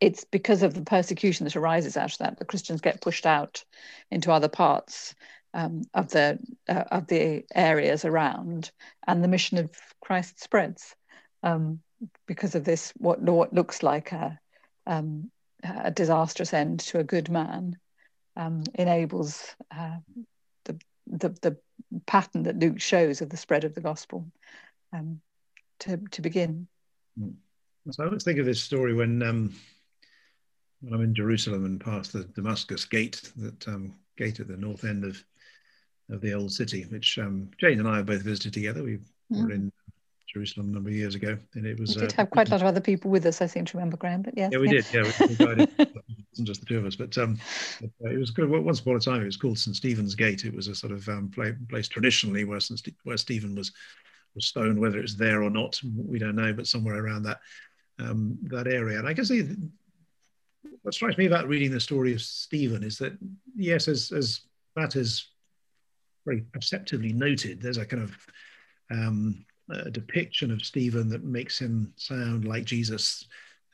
it's 0.00 0.24
because 0.24 0.62
of 0.62 0.74
the 0.74 0.82
persecution 0.82 1.44
that 1.44 1.56
arises 1.56 1.96
out 1.96 2.12
of 2.12 2.18
that 2.18 2.38
the 2.38 2.44
Christians 2.44 2.80
get 2.80 3.00
pushed 3.00 3.26
out 3.26 3.64
into 4.10 4.30
other 4.30 4.48
parts 4.48 5.14
um, 5.54 5.82
of 5.94 6.10
the 6.10 6.38
uh, 6.68 6.84
of 6.90 7.06
the 7.06 7.44
areas 7.54 8.04
around, 8.04 8.70
and 9.06 9.22
the 9.22 9.28
mission 9.28 9.58
of 9.58 9.70
Christ 10.00 10.42
spreads 10.42 10.94
um, 11.42 11.80
because 12.26 12.54
of 12.54 12.64
this. 12.64 12.92
What 12.96 13.20
what 13.20 13.52
looks 13.52 13.82
like 13.82 14.12
a 14.12 14.38
um, 14.86 15.30
a 15.62 15.90
disastrous 15.90 16.54
end 16.54 16.80
to 16.80 16.98
a 16.98 17.04
good 17.04 17.28
man 17.30 17.76
um, 18.36 18.62
enables 18.74 19.54
uh, 19.76 19.98
the, 20.64 20.80
the 21.06 21.28
the 21.40 21.56
pattern 22.06 22.44
that 22.44 22.58
Luke 22.58 22.80
shows 22.80 23.20
of 23.20 23.30
the 23.30 23.36
spread 23.36 23.64
of 23.64 23.74
the 23.74 23.80
gospel 23.80 24.26
um, 24.92 25.20
to 25.80 25.98
to 26.10 26.22
begin. 26.22 26.66
Hmm. 27.18 27.30
So 27.90 28.02
I 28.02 28.06
always 28.06 28.24
think 28.24 28.38
of 28.38 28.46
this 28.46 28.62
story 28.62 28.92
when 28.92 29.22
um, 29.22 29.54
when 30.80 30.94
I'm 30.94 31.02
in 31.02 31.14
Jerusalem 31.14 31.64
and 31.64 31.80
past 31.80 32.12
the 32.12 32.24
Damascus 32.24 32.84
gate, 32.84 33.32
that 33.36 33.66
gate 34.18 34.40
at 34.40 34.48
the 34.48 34.56
north 34.56 34.84
end 34.84 35.04
of 35.04 35.24
of 36.10 36.20
the 36.20 36.32
old 36.32 36.52
city, 36.52 36.84
which 36.88 37.18
um, 37.18 37.50
Jane 37.58 37.78
and 37.78 37.88
I 37.88 37.96
have 37.96 38.06
both 38.06 38.22
visited 38.22 38.52
together. 38.52 38.82
We 38.82 38.98
mm. 39.32 39.44
were 39.44 39.52
in 39.52 39.72
Jerusalem 40.26 40.70
a 40.70 40.72
number 40.72 40.90
of 40.90 40.96
years 40.96 41.14
ago, 41.14 41.38
and 41.54 41.66
it 41.66 41.78
was. 41.78 41.94
We 41.94 42.02
did 42.02 42.12
uh, 42.12 42.16
have 42.16 42.30
quite 42.30 42.48
a 42.48 42.50
lot 42.50 42.60
of 42.60 42.66
other 42.66 42.80
people 42.80 43.10
with 43.10 43.26
us, 43.26 43.40
I 43.40 43.46
seem 43.46 43.64
to 43.66 43.76
remember, 43.76 43.96
Graham. 43.96 44.22
But 44.22 44.34
yes, 44.36 44.50
yeah, 44.52 44.58
we 44.58 44.66
yeah. 44.66 44.72
did. 44.72 44.86
Yeah, 44.92 45.26
we, 45.26 45.34
guided. 45.34 45.70
it 45.78 45.94
wasn't 46.32 46.48
just 46.48 46.60
the 46.60 46.66
two 46.66 46.78
of 46.78 46.86
us, 46.86 46.96
but 46.96 47.16
um, 47.18 47.38
it 47.80 48.18
was 48.18 48.30
good. 48.30 48.48
Once 48.48 48.80
upon 48.80 48.96
a 48.96 49.00
time, 49.00 49.22
it 49.22 49.26
was 49.26 49.36
called 49.36 49.58
St 49.58 49.76
Stephen's 49.76 50.14
Gate. 50.14 50.44
It 50.44 50.54
was 50.54 50.68
a 50.68 50.74
sort 50.74 50.92
of 50.92 51.08
um, 51.08 51.30
place 51.68 51.88
traditionally 51.88 52.44
where 52.44 52.60
St. 52.60 52.80
where 53.04 53.16
Stephen 53.16 53.54
was 53.54 53.72
was 54.34 54.46
stoned. 54.46 54.78
Whether 54.78 55.00
it's 55.00 55.14
there 55.14 55.42
or 55.42 55.50
not, 55.50 55.80
we 55.96 56.18
don't 56.18 56.36
know, 56.36 56.52
but 56.52 56.66
somewhere 56.66 57.02
around 57.02 57.22
that 57.24 57.40
um, 57.98 58.38
that 58.44 58.66
area. 58.66 58.98
And 58.98 59.08
I 59.08 59.12
guess 59.12 59.28
the, 59.28 59.56
what 60.82 60.94
strikes 60.94 61.18
me 61.18 61.26
about 61.26 61.48
reading 61.48 61.70
the 61.70 61.80
story 61.80 62.12
of 62.12 62.20
Stephen 62.20 62.82
is 62.82 62.98
that, 62.98 63.16
yes, 63.54 63.88
as, 63.88 64.12
as 64.12 64.40
that 64.76 64.96
is 64.96 65.28
very 66.24 66.42
perceptively 66.52 67.12
noted, 67.12 67.60
there's 67.60 67.78
a 67.78 67.86
kind 67.86 68.02
of 68.02 68.16
um, 68.90 69.44
a 69.70 69.90
depiction 69.90 70.50
of 70.50 70.64
Stephen 70.64 71.08
that 71.08 71.24
makes 71.24 71.58
him 71.58 71.92
sound 71.96 72.44
like 72.44 72.64
Jesus, 72.64 73.26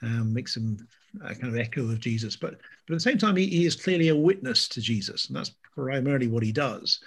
um, 0.03 0.33
makes 0.33 0.57
him 0.57 0.77
a 1.25 1.35
kind 1.35 1.53
of 1.53 1.59
echo 1.59 1.83
of 1.83 2.01
Jesus. 2.01 2.37
But, 2.37 2.59
but 2.87 2.95
at 2.95 2.97
the 2.97 3.01
same 3.01 3.19
time, 3.19 3.37
he, 3.37 3.47
he 3.47 3.67
is 3.67 3.77
clearly 3.77 4.09
a 4.09 4.17
witness 4.17 4.69
to 4.69 4.81
Jesus, 4.81 5.27
and 5.27 5.37
that's 5.37 5.53
primarily 5.75 6.27
what 6.27 6.43
he 6.43 6.53
does. 6.53 7.01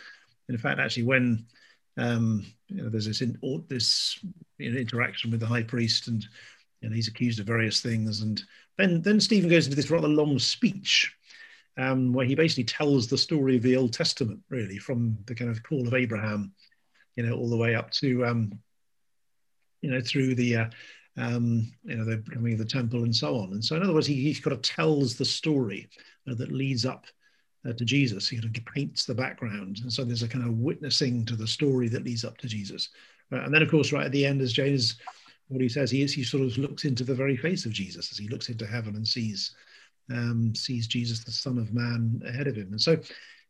In 0.49 0.57
fact, 0.57 0.79
actually, 0.79 1.03
when 1.03 1.45
um, 1.97 2.45
you 2.67 2.81
know, 2.81 2.89
there's 2.89 3.07
this 3.07 3.21
in, 3.21 3.37
this 3.67 4.19
you 4.57 4.71
know, 4.71 4.79
interaction 4.79 5.31
with 5.31 5.39
the 5.39 5.47
high 5.47 5.63
priest, 5.63 6.07
and 6.07 6.25
and 6.83 6.93
he's 6.93 7.07
accused 7.07 7.39
of 7.39 7.47
various 7.47 7.81
things. 7.81 8.21
And 8.21 8.41
then, 8.77 9.01
then 9.01 9.19
Stephen 9.19 9.49
goes 9.49 9.65
into 9.65 9.75
this 9.75 9.91
rather 9.91 10.07
long 10.07 10.39
speech 10.39 11.13
um, 11.77 12.13
where 12.13 12.25
he 12.25 12.35
basically 12.35 12.63
tells 12.63 13.07
the 13.07 13.17
story 13.17 13.57
of 13.57 13.63
the 13.63 13.75
Old 13.75 13.93
Testament, 13.93 14.39
really, 14.49 14.77
from 14.77 15.17
the 15.25 15.35
kind 15.35 15.51
of 15.51 15.61
call 15.63 15.87
of 15.87 15.93
Abraham, 15.93 16.51
you 17.15 17.23
know, 17.23 17.35
all 17.35 17.49
the 17.49 17.57
way 17.57 17.75
up 17.75 17.91
to, 17.91 18.25
um, 18.25 18.51
you 19.81 19.91
know, 19.91 20.01
through 20.01 20.35
the, 20.35 20.55
uh, 20.55 20.69
um, 21.17 21.71
you 21.83 21.95
know, 21.95 22.05
the 22.05 22.23
coming 22.31 22.53
of 22.53 22.59
the 22.59 22.65
temple 22.65 23.03
and 23.03 23.15
so 23.15 23.37
on. 23.37 23.53
And 23.53 23.63
so, 23.63 23.75
in 23.75 23.83
other 23.83 23.93
words, 23.93 24.07
he, 24.07 24.15
he 24.15 24.33
kind 24.33 24.55
of 24.55 24.61
tells 24.61 25.15
the 25.15 25.25
story 25.25 25.89
uh, 26.29 26.35
that 26.35 26.51
leads 26.51 26.85
up 26.85 27.05
uh, 27.67 27.73
to 27.73 27.85
Jesus. 27.85 28.27
He 28.27 28.39
kind 28.39 28.55
of 28.55 28.65
paints 28.65 29.05
the 29.05 29.15
background. 29.15 29.79
And 29.81 29.93
so 29.93 30.03
there's 30.03 30.23
a 30.23 30.27
kind 30.27 30.45
of 30.45 30.57
witnessing 30.57 31.25
to 31.25 31.35
the 31.35 31.47
story 31.47 31.89
that 31.89 32.03
leads 32.03 32.25
up 32.25 32.37
to 32.39 32.47
Jesus. 32.47 32.89
Uh, 33.31 33.37
and 33.37 33.53
then, 33.53 33.61
of 33.61 33.69
course, 33.69 33.91
right 33.91 34.05
at 34.05 34.11
the 34.11 34.25
end, 34.25 34.41
as 34.41 34.53
Jane 34.53 34.73
is 34.73 34.95
what 35.49 35.61
he 35.61 35.69
says 35.69 35.89
he 35.89 36.01
is 36.01 36.13
he 36.13 36.23
sort 36.23 36.43
of 36.43 36.57
looks 36.57 36.85
into 36.85 37.03
the 37.03 37.15
very 37.15 37.37
face 37.37 37.65
of 37.65 37.71
Jesus 37.71 38.11
as 38.11 38.17
he 38.17 38.27
looks 38.27 38.49
into 38.49 38.65
heaven 38.65 38.95
and 38.95 39.07
sees 39.07 39.55
um, 40.11 40.55
sees 40.55 40.87
Jesus 40.87 41.23
the 41.23 41.31
Son 41.31 41.57
of 41.57 41.73
Man 41.73 42.21
ahead 42.25 42.47
of 42.47 42.55
him, 42.55 42.69
and 42.71 42.81
so 42.81 42.97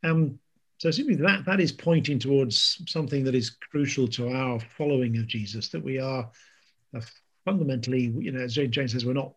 um, 0.03 0.39
so 0.79 0.91
simply 0.91 1.15
that 1.15 1.45
that 1.45 1.59
is 1.59 1.71
pointing 1.71 2.19
towards 2.19 2.81
something 2.87 3.23
that 3.23 3.35
is 3.35 3.49
crucial 3.49 4.07
to 4.09 4.29
our 4.29 4.59
following 4.59 5.17
of 5.17 5.27
Jesus 5.27 5.69
that 5.69 5.83
we 5.83 5.99
are 5.99 6.29
uh, 6.95 7.01
fundamentally 7.45 8.13
you 8.19 8.31
know 8.31 8.41
as 8.41 8.55
James 8.55 8.91
says 8.91 9.05
we're 9.05 9.13
not 9.13 9.33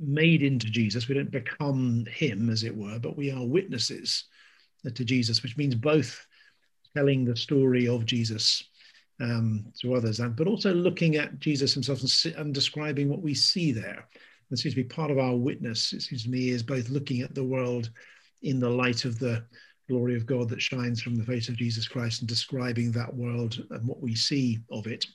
made 0.00 0.42
into 0.42 0.66
Jesus. 0.68 1.08
We 1.08 1.14
don't 1.14 1.30
become 1.30 2.06
him 2.10 2.50
as 2.50 2.64
it 2.64 2.76
were 2.76 2.98
but 2.98 3.16
we 3.16 3.30
are 3.30 3.44
witnesses 3.44 4.24
to 4.82 5.04
Jesus 5.04 5.42
which 5.42 5.56
means 5.56 5.74
both 5.74 6.26
telling 6.96 7.24
the 7.24 7.36
story 7.36 7.88
of 7.88 8.04
Jesus 8.04 8.64
um, 9.20 9.66
to 9.80 9.94
others, 9.94 10.20
and 10.20 10.34
but 10.36 10.46
also 10.46 10.72
looking 10.72 11.16
at 11.16 11.38
Jesus 11.38 11.74
himself 11.74 12.00
and, 12.00 12.34
and 12.36 12.54
describing 12.54 13.08
what 13.08 13.22
we 13.22 13.34
see 13.34 13.72
there. 13.72 14.06
That 14.50 14.58
seems 14.58 14.74
to 14.74 14.82
be 14.82 14.88
part 14.88 15.10
of 15.10 15.18
our 15.18 15.34
witness. 15.34 15.92
It 15.92 16.02
seems 16.02 16.24
to 16.24 16.30
me 16.30 16.50
is 16.50 16.62
both 16.62 16.90
looking 16.90 17.22
at 17.22 17.34
the 17.34 17.44
world 17.44 17.90
in 18.42 18.60
the 18.60 18.68
light 18.68 19.04
of 19.04 19.18
the 19.18 19.44
glory 19.88 20.16
of 20.16 20.26
God 20.26 20.48
that 20.50 20.60
shines 20.60 21.00
from 21.00 21.16
the 21.16 21.24
face 21.24 21.48
of 21.48 21.56
Jesus 21.56 21.88
Christ 21.88 22.20
and 22.20 22.28
describing 22.28 22.92
that 22.92 23.14
world 23.14 23.62
and 23.70 23.86
what 23.86 24.00
we 24.00 24.14
see 24.14 24.60
of 24.70 24.86
it, 24.86 25.06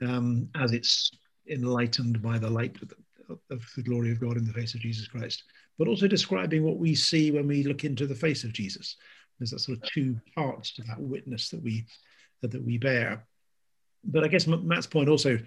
um, 0.00 0.48
as 0.54 0.72
it's 0.72 1.10
enlightened 1.50 2.22
by 2.22 2.38
the 2.38 2.50
light 2.50 2.80
of 2.82 2.88
the, 2.88 3.38
of 3.50 3.64
the 3.76 3.82
glory 3.82 4.12
of 4.12 4.20
God 4.20 4.36
in 4.36 4.44
the 4.44 4.52
face 4.52 4.74
of 4.74 4.80
Jesus 4.80 5.08
Christ, 5.08 5.44
but 5.78 5.88
also 5.88 6.06
describing 6.06 6.62
what 6.62 6.78
we 6.78 6.94
see 6.94 7.30
when 7.30 7.46
we 7.46 7.62
look 7.64 7.84
into 7.84 8.06
the 8.06 8.14
face 8.14 8.44
of 8.44 8.52
Jesus. 8.52 8.96
There's 9.38 9.50
that 9.50 9.60
sort 9.60 9.78
of 9.78 9.90
two 9.90 10.20
parts 10.34 10.72
to 10.74 10.82
that 10.84 11.00
witness 11.00 11.50
that 11.50 11.62
we 11.62 11.86
that 12.42 12.64
we 12.64 12.78
bear. 12.78 13.26
But 14.04 14.24
I 14.24 14.28
guess 14.28 14.46
Matt's 14.46 14.86
point 14.86 15.08
also, 15.08 15.38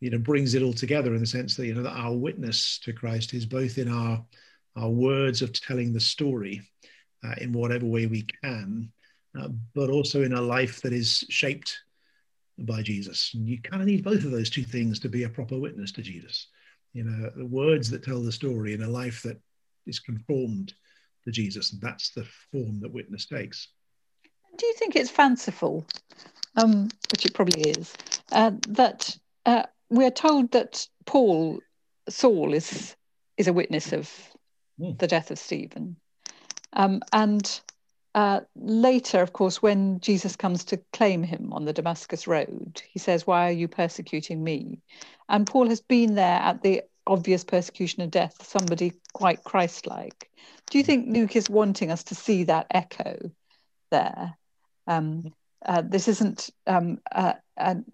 you 0.00 0.10
know, 0.10 0.18
brings 0.18 0.54
it 0.54 0.62
all 0.62 0.72
together 0.72 1.14
in 1.14 1.20
the 1.20 1.26
sense 1.26 1.56
that 1.56 1.66
you 1.66 1.74
know 1.74 1.82
that 1.82 1.96
our 1.96 2.14
witness 2.14 2.78
to 2.80 2.92
Christ 2.92 3.34
is 3.34 3.46
both 3.46 3.78
in 3.78 3.88
our 3.88 4.24
our 4.76 4.88
words 4.88 5.42
of 5.42 5.52
telling 5.52 5.92
the 5.92 6.00
story 6.00 6.62
uh, 7.24 7.34
in 7.38 7.52
whatever 7.52 7.86
way 7.86 8.06
we 8.06 8.26
can, 8.42 8.90
uh, 9.38 9.48
but 9.74 9.90
also 9.90 10.22
in 10.22 10.32
a 10.32 10.40
life 10.40 10.80
that 10.82 10.92
is 10.92 11.24
shaped 11.28 11.78
by 12.58 12.82
Jesus. 12.82 13.32
And 13.34 13.48
you 13.48 13.60
kind 13.60 13.82
of 13.82 13.88
need 13.88 14.04
both 14.04 14.24
of 14.24 14.30
those 14.30 14.50
two 14.50 14.64
things 14.64 15.00
to 15.00 15.08
be 15.08 15.24
a 15.24 15.28
proper 15.28 15.58
witness 15.58 15.92
to 15.92 16.02
Jesus. 16.02 16.48
You 16.92 17.04
know, 17.04 17.30
the 17.36 17.46
words 17.46 17.90
that 17.90 18.02
tell 18.02 18.20
the 18.20 18.32
story 18.32 18.74
in 18.74 18.82
a 18.82 18.88
life 18.88 19.22
that 19.22 19.40
is 19.86 19.98
conformed 19.98 20.74
to 21.24 21.30
Jesus. 21.30 21.72
And 21.72 21.80
that's 21.80 22.10
the 22.10 22.26
form 22.52 22.80
that 22.80 22.92
witness 22.92 23.26
takes. 23.26 23.68
Do 24.56 24.66
you 24.66 24.74
think 24.74 24.96
it's 24.96 25.10
fanciful, 25.10 25.86
um, 26.56 26.88
which 27.10 27.24
it 27.24 27.34
probably 27.34 27.62
is, 27.62 27.94
uh, 28.32 28.52
that 28.68 29.16
uh, 29.46 29.64
we're 29.88 30.10
told 30.10 30.50
that 30.52 30.86
Paul, 31.06 31.60
Saul, 32.08 32.52
is 32.54 32.96
is 33.36 33.48
a 33.48 33.52
witness 33.52 33.92
of 33.92 34.10
mm. 34.78 34.98
the 34.98 35.06
death 35.06 35.30
of 35.30 35.38
Stephen, 35.38 35.96
um, 36.74 37.00
and 37.12 37.60
uh, 38.14 38.40
later, 38.56 39.20
of 39.22 39.32
course, 39.32 39.62
when 39.62 40.00
Jesus 40.00 40.34
comes 40.34 40.64
to 40.64 40.80
claim 40.92 41.22
him 41.22 41.52
on 41.52 41.64
the 41.64 41.72
Damascus 41.72 42.26
Road, 42.26 42.82
he 42.88 42.98
says, 42.98 43.26
Why 43.26 43.48
are 43.48 43.52
you 43.52 43.68
persecuting 43.68 44.42
me? 44.42 44.80
And 45.28 45.46
Paul 45.46 45.68
has 45.68 45.80
been 45.80 46.16
there 46.16 46.40
at 46.40 46.62
the 46.62 46.82
obvious 47.10 47.42
persecution 47.42 48.02
and 48.02 48.12
death, 48.12 48.46
somebody 48.46 48.92
quite 49.12 49.42
Christ 49.42 49.86
like. 49.86 50.30
Do 50.70 50.78
you 50.78 50.84
think 50.84 51.08
Luke 51.08 51.34
is 51.34 51.50
wanting 51.50 51.90
us 51.90 52.04
to 52.04 52.14
see 52.14 52.44
that 52.44 52.68
echo 52.70 53.32
there? 53.90 54.36
Um, 54.86 55.34
uh, 55.66 55.82
this 55.82 56.06
isn't 56.06 56.50
um, 56.68 57.00
uh, 57.10 57.34
an, 57.56 57.84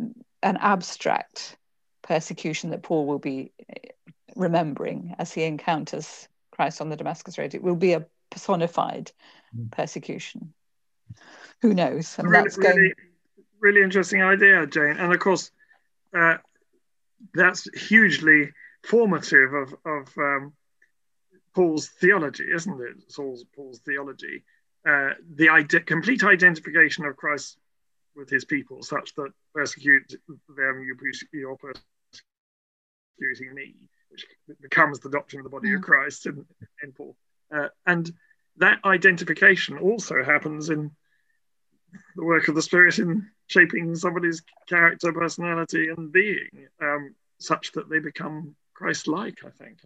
an 0.42 0.58
abstract 0.58 1.56
persecution 2.02 2.70
that 2.70 2.82
Paul 2.82 3.06
will 3.06 3.18
be 3.18 3.52
uh, 3.70 3.88
remembering 4.36 5.16
as 5.18 5.32
he 5.32 5.44
encounters 5.44 6.28
Christ 6.50 6.82
on 6.82 6.90
the 6.90 6.96
Damascus 6.96 7.38
Road. 7.38 7.54
It 7.54 7.62
will 7.62 7.74
be 7.74 7.94
a 7.94 8.06
personified 8.30 9.12
mm. 9.56 9.72
persecution. 9.72 10.52
Who 11.62 11.72
knows? 11.72 12.18
And 12.18 12.28
really, 12.28 12.42
that's 12.42 12.56
going... 12.56 12.76
really, 12.76 12.94
really 13.60 13.82
interesting 13.82 14.22
idea, 14.22 14.66
Jane. 14.66 14.98
And 14.98 15.12
of 15.12 15.18
course, 15.20 15.50
uh, 16.14 16.36
that's 17.32 17.66
hugely 17.74 18.52
formative 18.86 19.52
of, 19.52 19.74
of 19.84 20.08
um, 20.16 20.52
Paul's 21.54 21.88
theology, 21.88 22.44
isn't 22.54 22.80
it? 22.80 23.10
Saul's 23.10 23.44
Paul's 23.54 23.80
theology, 23.80 24.44
uh, 24.88 25.10
the 25.34 25.48
ide- 25.48 25.86
complete 25.86 26.22
identification 26.22 27.04
of 27.04 27.16
Christ 27.16 27.58
with 28.14 28.30
his 28.30 28.44
people, 28.44 28.82
such 28.82 29.14
that 29.16 29.32
persecute 29.54 30.14
them, 30.28 30.82
you 30.82 30.96
you're 31.32 31.56
persecuting 31.56 33.54
me, 33.54 33.74
which 34.10 34.24
becomes 34.60 35.00
the 35.00 35.10
doctrine 35.10 35.40
of 35.40 35.44
the 35.44 35.50
body 35.50 35.68
mm. 35.68 35.76
of 35.76 35.82
Christ 35.82 36.26
in, 36.26 36.44
in 36.82 36.92
Paul. 36.92 37.16
Uh, 37.54 37.68
and 37.86 38.10
that 38.58 38.78
identification 38.84 39.78
also 39.78 40.22
happens 40.24 40.70
in 40.70 40.90
the 42.16 42.24
work 42.24 42.48
of 42.48 42.54
the 42.54 42.62
Spirit 42.62 42.98
in 42.98 43.28
shaping 43.46 43.94
somebody's 43.94 44.42
character, 44.68 45.12
personality, 45.12 45.88
and 45.88 46.12
being, 46.12 46.68
um, 46.82 47.14
such 47.38 47.72
that 47.72 47.88
they 47.88 47.98
become 47.98 48.54
Christ-like. 48.76 49.38
I 49.44 49.50
think. 49.50 49.78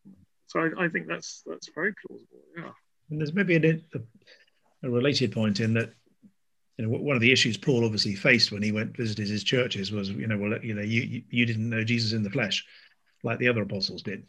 So 0.47 0.61
I, 0.61 0.85
I, 0.85 0.89
think 0.89 1.07
that's 1.07 1.43
that's 1.47 1.71
very 1.75 1.95
plausible. 2.07 2.43
Yeah. 2.57 2.71
And 3.11 3.21
there's 3.21 3.33
maybe 3.33 3.57
a, 3.57 4.87
a 4.87 4.91
related 4.91 5.33
point 5.33 5.61
in 5.61 5.75
that 5.75 5.93
you 6.77 6.87
know, 6.87 6.99
one 6.99 7.15
of 7.15 7.23
the 7.23 7.33
issues 7.33 7.57
Paul 7.57 7.85
obviously 7.85 8.15
faced 8.15 8.53
when 8.53 8.63
he 8.63 8.73
went 8.73 8.97
visited 8.97 9.29
his 9.29 9.45
churches 9.45 9.93
was, 9.93 10.11
you 10.11 10.27
know, 10.27 10.39
well, 10.39 10.59
you 10.63 10.75
know, 10.75 10.83
you 10.83 11.23
you 11.31 11.47
didn't 11.47 11.69
know 11.69 11.85
Jesus 11.85 12.13
in 12.13 12.23
the 12.23 12.31
flesh, 12.31 12.65
like 13.23 13.39
the 13.39 13.49
other 13.49 13.63
apostles 13.63 14.03
did. 14.03 14.27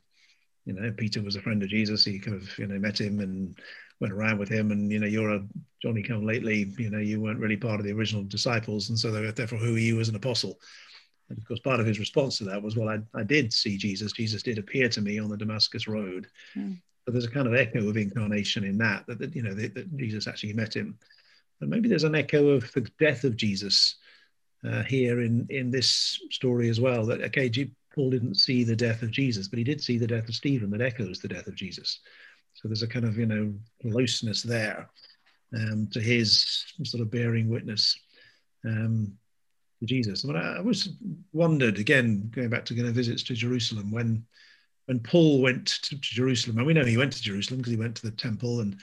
You 0.65 0.73
know, 0.73 0.91
Peter 0.91 1.21
was 1.21 1.35
a 1.35 1.41
friend 1.41 1.63
of 1.63 1.69
Jesus. 1.69 2.05
He 2.05 2.19
kind 2.19 2.37
of, 2.37 2.57
you 2.59 2.67
know, 2.67 2.77
met 2.77 2.99
him 2.99 3.19
and 3.19 3.57
went 3.99 4.13
around 4.13 4.37
with 4.37 4.49
him. 4.49 4.71
And 4.71 4.91
you 4.91 4.99
know, 4.99 5.07
you're 5.07 5.33
a 5.33 5.47
Johnny 5.81 6.03
come 6.03 6.25
lately. 6.25 6.71
You 6.77 6.89
know, 6.89 6.99
you 6.99 7.19
weren't 7.19 7.39
really 7.39 7.57
part 7.57 7.79
of 7.79 7.85
the 7.85 7.93
original 7.93 8.23
disciples, 8.23 8.89
and 8.89 8.99
so 8.99 9.11
therefore, 9.11 9.57
who 9.57 9.75
are 9.75 9.79
you 9.79 9.99
as 9.99 10.09
an 10.09 10.15
apostle? 10.15 10.59
And 11.31 11.39
of 11.39 11.47
course, 11.47 11.59
part 11.59 11.79
of 11.79 11.85
his 11.85 11.99
response 11.99 12.37
to 12.37 12.43
that 12.45 12.61
was, 12.61 12.75
well, 12.75 12.89
I, 12.89 12.99
I 13.17 13.23
did 13.23 13.53
see 13.53 13.77
Jesus. 13.77 14.11
Jesus 14.11 14.43
did 14.43 14.57
appear 14.57 14.89
to 14.89 15.01
me 15.01 15.19
on 15.19 15.29
the 15.29 15.37
Damascus 15.37 15.87
Road. 15.87 16.27
Mm. 16.55 16.77
But 17.05 17.13
there's 17.13 17.25
a 17.25 17.31
kind 17.31 17.47
of 17.47 17.55
echo 17.55 17.87
of 17.89 17.97
incarnation 17.97 18.63
in 18.63 18.77
that, 18.77 19.07
that, 19.07 19.19
that 19.19 19.35
you 19.35 19.41
know, 19.41 19.53
that, 19.53 19.73
that 19.73 19.97
Jesus 19.97 20.27
actually 20.27 20.53
met 20.53 20.75
him. 20.75 20.97
And 21.61 21.69
maybe 21.69 21.89
there's 21.89 22.03
an 22.03 22.15
echo 22.15 22.49
of 22.49 22.71
the 22.73 22.81
death 22.99 23.23
of 23.23 23.35
Jesus 23.35 23.95
uh, 24.67 24.83
here 24.83 25.21
in 25.21 25.47
in 25.49 25.71
this 25.71 26.19
story 26.29 26.69
as 26.69 26.79
well. 26.79 27.05
That 27.05 27.21
okay, 27.21 27.49
Paul 27.93 28.11
didn't 28.11 28.35
see 28.35 28.63
the 28.63 28.75
death 28.75 29.01
of 29.01 29.11
Jesus, 29.11 29.47
but 29.47 29.57
he 29.57 29.63
did 29.63 29.81
see 29.81 29.97
the 29.97 30.07
death 30.07 30.27
of 30.27 30.35
Stephen 30.35 30.69
that 30.71 30.81
echoes 30.81 31.19
the 31.19 31.27
death 31.27 31.47
of 31.47 31.55
Jesus. 31.55 31.99
So 32.53 32.67
there's 32.67 32.83
a 32.83 32.87
kind 32.87 33.05
of 33.05 33.17
you 33.17 33.25
know 33.25 33.53
closeness 33.81 34.43
there 34.43 34.89
um, 35.55 35.87
to 35.91 35.99
his 35.99 36.65
sort 36.83 37.01
of 37.01 37.11
bearing 37.11 37.49
witness 37.49 37.97
um, 38.65 39.13
Jesus. 39.85 40.23
I 40.23 40.27
mean, 40.27 40.37
I, 40.37 40.61
was 40.61 40.89
wondered 41.33 41.79
again 41.79 42.29
going 42.33 42.49
back 42.49 42.65
to 42.65 42.75
kind 42.75 42.87
of 42.87 42.93
visits 42.93 43.23
to 43.23 43.33
Jerusalem 43.33 43.91
when 43.91 44.25
when 44.85 44.99
Paul 44.99 45.41
went 45.41 45.67
to, 45.67 45.95
to 45.95 46.01
Jerusalem, 46.01 46.57
and 46.57 46.67
we 46.67 46.73
know 46.73 46.85
he 46.85 46.97
went 46.97 47.13
to 47.13 47.21
Jerusalem 47.21 47.59
because 47.59 47.71
he 47.71 47.79
went 47.79 47.95
to 47.97 48.09
the 48.09 48.15
temple 48.15 48.61
and 48.61 48.77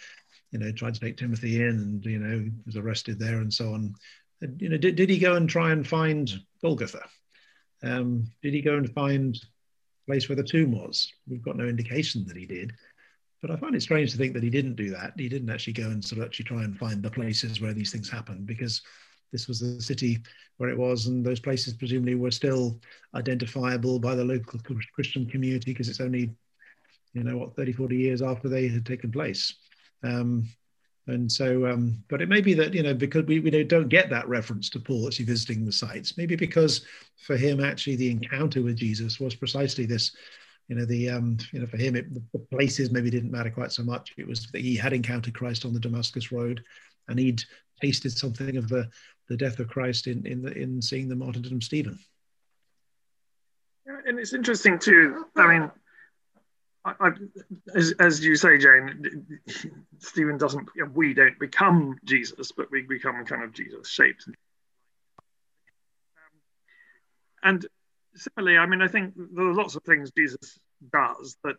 you 0.52 0.58
know 0.58 0.72
tried 0.72 0.94
to 0.94 1.00
take 1.00 1.16
Timothy 1.16 1.62
in, 1.62 1.68
and 1.68 2.04
you 2.04 2.18
know 2.18 2.50
was 2.66 2.76
arrested 2.76 3.18
there 3.18 3.38
and 3.38 3.52
so 3.52 3.72
on. 3.74 3.94
And, 4.40 4.60
you 4.60 4.68
know, 4.68 4.76
did, 4.76 4.96
did 4.96 5.10
he 5.10 5.18
go 5.18 5.34
and 5.34 5.48
try 5.48 5.72
and 5.72 5.86
find 5.86 6.32
Golgotha? 6.62 7.02
Um, 7.82 8.30
did 8.42 8.54
he 8.54 8.62
go 8.62 8.76
and 8.76 8.92
find 8.92 9.38
place 10.06 10.28
where 10.28 10.36
the 10.36 10.42
tomb 10.42 10.72
was? 10.72 11.12
We've 11.28 11.42
got 11.42 11.56
no 11.56 11.66
indication 11.66 12.24
that 12.26 12.36
he 12.36 12.46
did. 12.46 12.72
But 13.40 13.50
I 13.52 13.56
find 13.56 13.74
it 13.74 13.82
strange 13.82 14.10
to 14.12 14.16
think 14.16 14.34
that 14.34 14.42
he 14.42 14.50
didn't 14.50 14.74
do 14.74 14.90
that. 14.90 15.12
He 15.16 15.28
didn't 15.28 15.50
actually 15.50 15.74
go 15.74 15.84
and 15.84 16.04
sort 16.04 16.20
of 16.20 16.26
actually 16.26 16.46
try 16.46 16.64
and 16.64 16.76
find 16.76 17.02
the 17.02 17.10
places 17.10 17.60
where 17.60 17.72
these 17.72 17.92
things 17.92 18.08
happened 18.08 18.46
because 18.46 18.82
this 19.32 19.48
was 19.48 19.60
the 19.60 19.80
city 19.80 20.18
where 20.56 20.70
it 20.70 20.78
was, 20.78 21.06
and 21.06 21.24
those 21.24 21.40
places 21.40 21.74
presumably 21.74 22.14
were 22.14 22.30
still 22.30 22.80
identifiable 23.14 23.98
by 23.98 24.14
the 24.14 24.24
local 24.24 24.60
Christian 24.94 25.26
community 25.26 25.72
because 25.72 25.88
it's 25.88 26.00
only, 26.00 26.30
you 27.12 27.22
know, 27.22 27.36
what, 27.36 27.56
30, 27.56 27.72
40 27.72 27.96
years 27.96 28.22
after 28.22 28.48
they 28.48 28.68
had 28.68 28.86
taken 28.86 29.10
place. 29.12 29.54
Um, 30.02 30.48
and 31.06 31.30
so, 31.30 31.66
um, 31.66 32.04
but 32.08 32.20
it 32.20 32.28
may 32.28 32.42
be 32.42 32.52
that, 32.54 32.74
you 32.74 32.82
know, 32.82 32.92
because 32.92 33.24
we, 33.24 33.40
we 33.40 33.50
don't 33.64 33.88
get 33.88 34.10
that 34.10 34.28
reference 34.28 34.68
to 34.70 34.80
Paul 34.80 35.06
actually 35.06 35.24
visiting 35.24 35.64
the 35.64 35.72
sites, 35.72 36.18
maybe 36.18 36.36
because 36.36 36.84
for 37.16 37.36
him, 37.36 37.64
actually, 37.64 37.96
the 37.96 38.10
encounter 38.10 38.62
with 38.62 38.76
Jesus 38.76 39.18
was 39.18 39.34
precisely 39.34 39.86
this 39.86 40.14
you 40.68 40.76
know 40.76 40.84
the 40.84 41.08
um 41.10 41.38
you 41.52 41.60
know 41.60 41.66
for 41.66 41.78
him 41.78 41.96
it, 41.96 42.06
the 42.32 42.38
places 42.38 42.90
maybe 42.90 43.10
didn't 43.10 43.32
matter 43.32 43.50
quite 43.50 43.72
so 43.72 43.82
much 43.82 44.12
it 44.16 44.26
was 44.26 44.46
that 44.52 44.60
he 44.60 44.76
had 44.76 44.92
encountered 44.92 45.34
christ 45.34 45.64
on 45.64 45.72
the 45.72 45.80
damascus 45.80 46.30
road 46.30 46.62
and 47.08 47.18
he'd 47.18 47.42
tasted 47.80 48.12
something 48.12 48.56
of 48.56 48.68
the 48.68 48.88
the 49.28 49.36
death 49.36 49.58
of 49.58 49.68
christ 49.68 50.06
in 50.06 50.26
in 50.26 50.42
the, 50.42 50.52
in 50.52 50.80
seeing 50.82 51.08
the 51.08 51.16
martyrdom 51.16 51.56
of 51.56 51.62
stephen 51.62 51.98
and 54.06 54.18
it's 54.18 54.34
interesting 54.34 54.78
too 54.78 55.26
i 55.36 55.46
mean 55.46 55.70
I, 56.84 56.94
I, 57.00 57.10
as, 57.74 57.92
as 57.98 58.24
you 58.24 58.36
say 58.36 58.58
jane 58.58 59.26
stephen 59.98 60.38
doesn't 60.38 60.68
we 60.94 61.14
don't 61.14 61.38
become 61.38 61.98
jesus 62.04 62.52
but 62.52 62.70
we 62.70 62.82
become 62.82 63.24
kind 63.24 63.42
of 63.42 63.52
jesus 63.52 63.88
shaped 63.88 64.24
um, 64.28 64.34
and 67.42 67.66
similarly, 68.18 68.58
I 68.58 68.66
mean, 68.66 68.82
I 68.82 68.88
think 68.88 69.14
there 69.16 69.46
are 69.46 69.54
lots 69.54 69.74
of 69.74 69.82
things 69.84 70.10
Jesus 70.16 70.58
does 70.92 71.36
that 71.44 71.56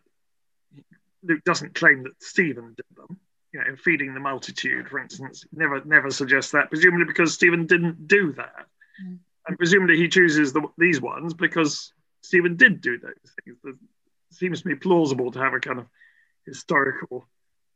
Luke 1.22 1.44
doesn't 1.44 1.74
claim 1.74 2.04
that 2.04 2.22
Stephen 2.22 2.74
did 2.76 2.86
them. 2.96 3.18
You 3.52 3.60
know, 3.60 3.76
feeding 3.76 4.14
the 4.14 4.20
multitude, 4.20 4.88
for 4.88 5.00
instance, 5.00 5.44
never 5.52 5.82
never 5.84 6.10
suggests 6.10 6.52
that. 6.52 6.70
Presumably 6.70 7.06
because 7.06 7.34
Stephen 7.34 7.66
didn't 7.66 8.06
do 8.06 8.32
that, 8.34 8.66
mm. 9.04 9.18
and 9.46 9.58
presumably 9.58 9.96
he 9.96 10.08
chooses 10.08 10.52
the, 10.52 10.66
these 10.78 11.00
ones 11.00 11.34
because 11.34 11.92
Stephen 12.22 12.56
did 12.56 12.80
do 12.80 12.98
those 12.98 13.34
things. 13.44 13.58
It 13.64 13.74
seems 14.30 14.62
to 14.62 14.68
me 14.68 14.74
plausible 14.76 15.32
to 15.32 15.38
have 15.40 15.54
a 15.54 15.60
kind 15.60 15.80
of 15.80 15.86
historical 16.46 17.26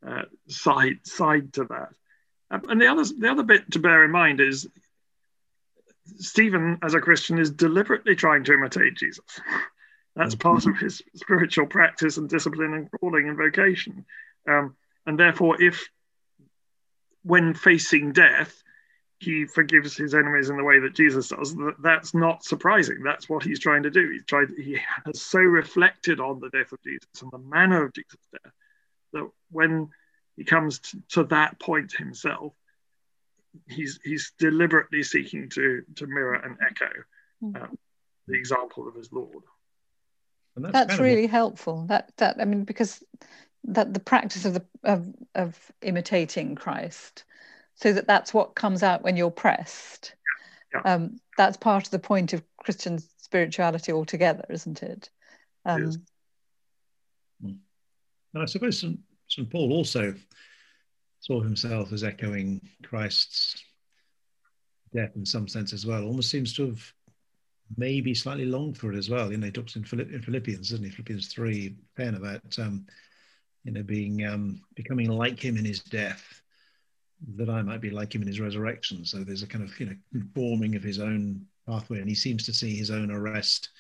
uh, 0.07 0.23
side 0.49 1.01
side 1.05 1.53
to 1.55 1.65
that. 1.65 1.89
Um, 2.51 2.63
and 2.69 2.81
the 2.81 2.87
other 2.87 3.05
the 3.05 3.31
other 3.31 3.43
bit 3.43 3.73
to 3.73 3.79
bear 3.81 4.05
in 4.05 4.11
mind 4.11 4.41
is 4.41 4.69
Stephen, 6.19 6.79
as 6.83 6.95
a 6.95 7.01
Christian, 7.01 7.39
is 7.39 7.51
deliberately 7.51 8.15
trying 8.15 8.45
to 8.45 8.53
imitate 8.53 8.97
Jesus. 8.97 9.25
That's 10.17 10.37
part 10.37 10.67
of 10.67 10.79
his 10.79 11.03
spiritual 11.17 11.67
practice 11.67 12.19
and 12.19 12.29
discipline 12.29 12.73
and 12.75 12.89
calling 13.01 13.29
and 13.29 13.37
vocation. 13.37 14.05
Um, 14.49 14.77
and 15.07 15.19
therefore, 15.19 15.61
if 15.61 15.89
when 17.23 17.55
facing 17.55 18.13
death, 18.13 18.63
he 19.19 19.47
forgives 19.47 19.97
his 19.97 20.15
enemies 20.15 20.51
in 20.51 20.57
the 20.57 20.65
way 20.65 20.79
that 20.81 20.95
Jesus 20.95 21.29
does. 21.29 21.57
That's 21.83 22.15
not 22.15 22.45
surprising. 22.45 23.03
That's 23.03 23.29
what 23.29 23.43
he's 23.43 23.61
trying 23.61 23.85
to 23.85 23.91
do. 23.91 24.11
He's 24.11 24.25
tried. 24.25 24.49
He 24.57 24.79
has 25.07 25.23
so 25.23 25.39
reflected 25.39 26.21
on 26.21 26.41
the 26.41 26.51
death 26.51 26.73
of 26.73 26.83
Jesus 26.83 27.23
and 27.23 27.31
the 27.31 27.39
manner 27.39 27.85
of 27.85 27.93
Jesus' 27.95 28.29
death 28.33 28.53
that 29.13 29.29
when 29.51 29.89
he 30.37 30.45
comes 30.45 30.81
to, 30.81 31.03
to 31.11 31.25
that 31.25 31.59
point 31.59 31.93
himself, 31.93 32.53
he's 33.69 33.99
he's 34.05 34.33
deliberately 34.39 35.03
seeking 35.03 35.49
to 35.51 35.83
to 35.95 36.07
mirror 36.07 36.35
and 36.35 36.57
echo 36.61 36.91
hmm. 37.41 37.57
uh, 37.57 37.69
the 38.27 38.35
example 38.35 38.89
of 38.89 38.95
his 38.95 39.13
Lord. 39.13 39.45
that's, 40.57 40.73
that's 40.73 41.01
really 41.01 41.27
helpful. 41.27 41.87
That 41.87 42.13
that 42.19 42.37
I 42.41 42.45
mean 42.45 42.65
because 42.65 43.03
that 43.65 43.95
the 43.95 44.01
practice 44.01 44.45
of 44.45 44.55
the 44.55 44.65
of, 44.83 45.07
of 45.35 45.73
imitating 45.83 46.55
Christ, 46.55 47.25
so 47.75 47.93
that 47.93 48.07
that's 48.07 48.35
what 48.35 48.55
comes 48.55 48.83
out 48.83 49.03
when 49.03 49.17
you're 49.17 49.31
pressed. 49.31 50.15
Yeah. 50.75 50.81
Yeah. 50.85 50.95
Um, 50.95 51.21
that's 51.37 51.57
part 51.57 51.85
of 51.85 51.91
the 51.91 51.99
point 51.99 52.33
of 52.33 52.43
Christian 52.59 52.99
spirituality 53.19 53.93
altogether, 53.93 54.45
isn't 54.49 54.83
it? 54.83 55.11
Um, 55.65 55.83
it 55.83 55.89
is. 55.89 55.99
And 57.43 58.43
I 58.43 58.47
suppose 58.47 58.81
St. 58.81 58.99
St. 59.29 59.51
Paul 59.51 59.73
also 59.73 60.15
saw 61.21 61.41
himself 61.41 61.93
as 61.93 62.05
echoing 62.05 62.61
Christ's 62.83 63.63
death 64.93 65.13
in 65.17 65.25
some 65.25 65.49
sense 65.49 65.73
as 65.73 65.87
well. 65.87 66.05
Almost 66.05 66.31
seems 66.31 66.53
to 66.55 66.67
have 66.67 66.93
maybe 67.77 68.15
slightly 68.15 68.45
longed 68.45 68.77
for 68.77 68.93
it 68.93 68.99
as 68.99 69.09
well. 69.09 69.31
You 69.31 69.39
know, 69.39 69.47
he 69.47 69.53
talks 69.53 69.77
in, 69.77 69.85
Philipp- 69.85 70.13
in 70.13 70.21
Philippians, 70.21 70.71
doesn't 70.71 70.85
he? 70.85 70.91
Philippians 70.91 71.33
3 71.33 71.77
10 71.97 72.15
about, 72.15 72.59
um, 72.59 72.87
you 73.65 73.73
know, 73.73 73.83
being 73.83 74.25
um, 74.27 74.61
becoming 74.75 75.09
like 75.09 75.43
him 75.43 75.57
in 75.57 75.65
his 75.65 75.81
death, 75.81 76.43
that 77.37 77.49
I 77.49 77.63
might 77.63 77.81
be 77.81 77.91
like 77.91 78.15
him 78.15 78.23
in 78.23 78.29
his 78.29 78.41
resurrection. 78.41 79.05
So 79.05 79.25
there's 79.25 79.43
a 79.43 79.47
kind 79.47 79.65
of, 79.65 79.79
you 79.81 79.87
know, 79.87 80.23
forming 80.35 80.77
of 80.77 80.83
his 80.83 81.01
own 81.01 81.47
pathway. 81.67 82.01
And 82.01 82.09
he 82.09 82.15
seems 82.15 82.45
to 82.45 82.53
see 82.53 82.77
his 82.77 82.91
own 82.91 83.11
arrest 83.11 83.71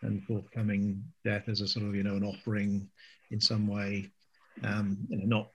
and 0.00 0.24
forthcoming 0.24 1.04
death 1.24 1.48
as 1.48 1.60
a 1.60 1.68
sort 1.68 1.86
of, 1.86 1.94
you 1.94 2.02
know, 2.02 2.16
an 2.16 2.24
offering 2.24 2.88
in 3.30 3.40
some 3.40 3.66
way, 3.66 4.10
um, 4.64 4.98
you 5.08 5.18
know, 5.18 5.24
not 5.24 5.50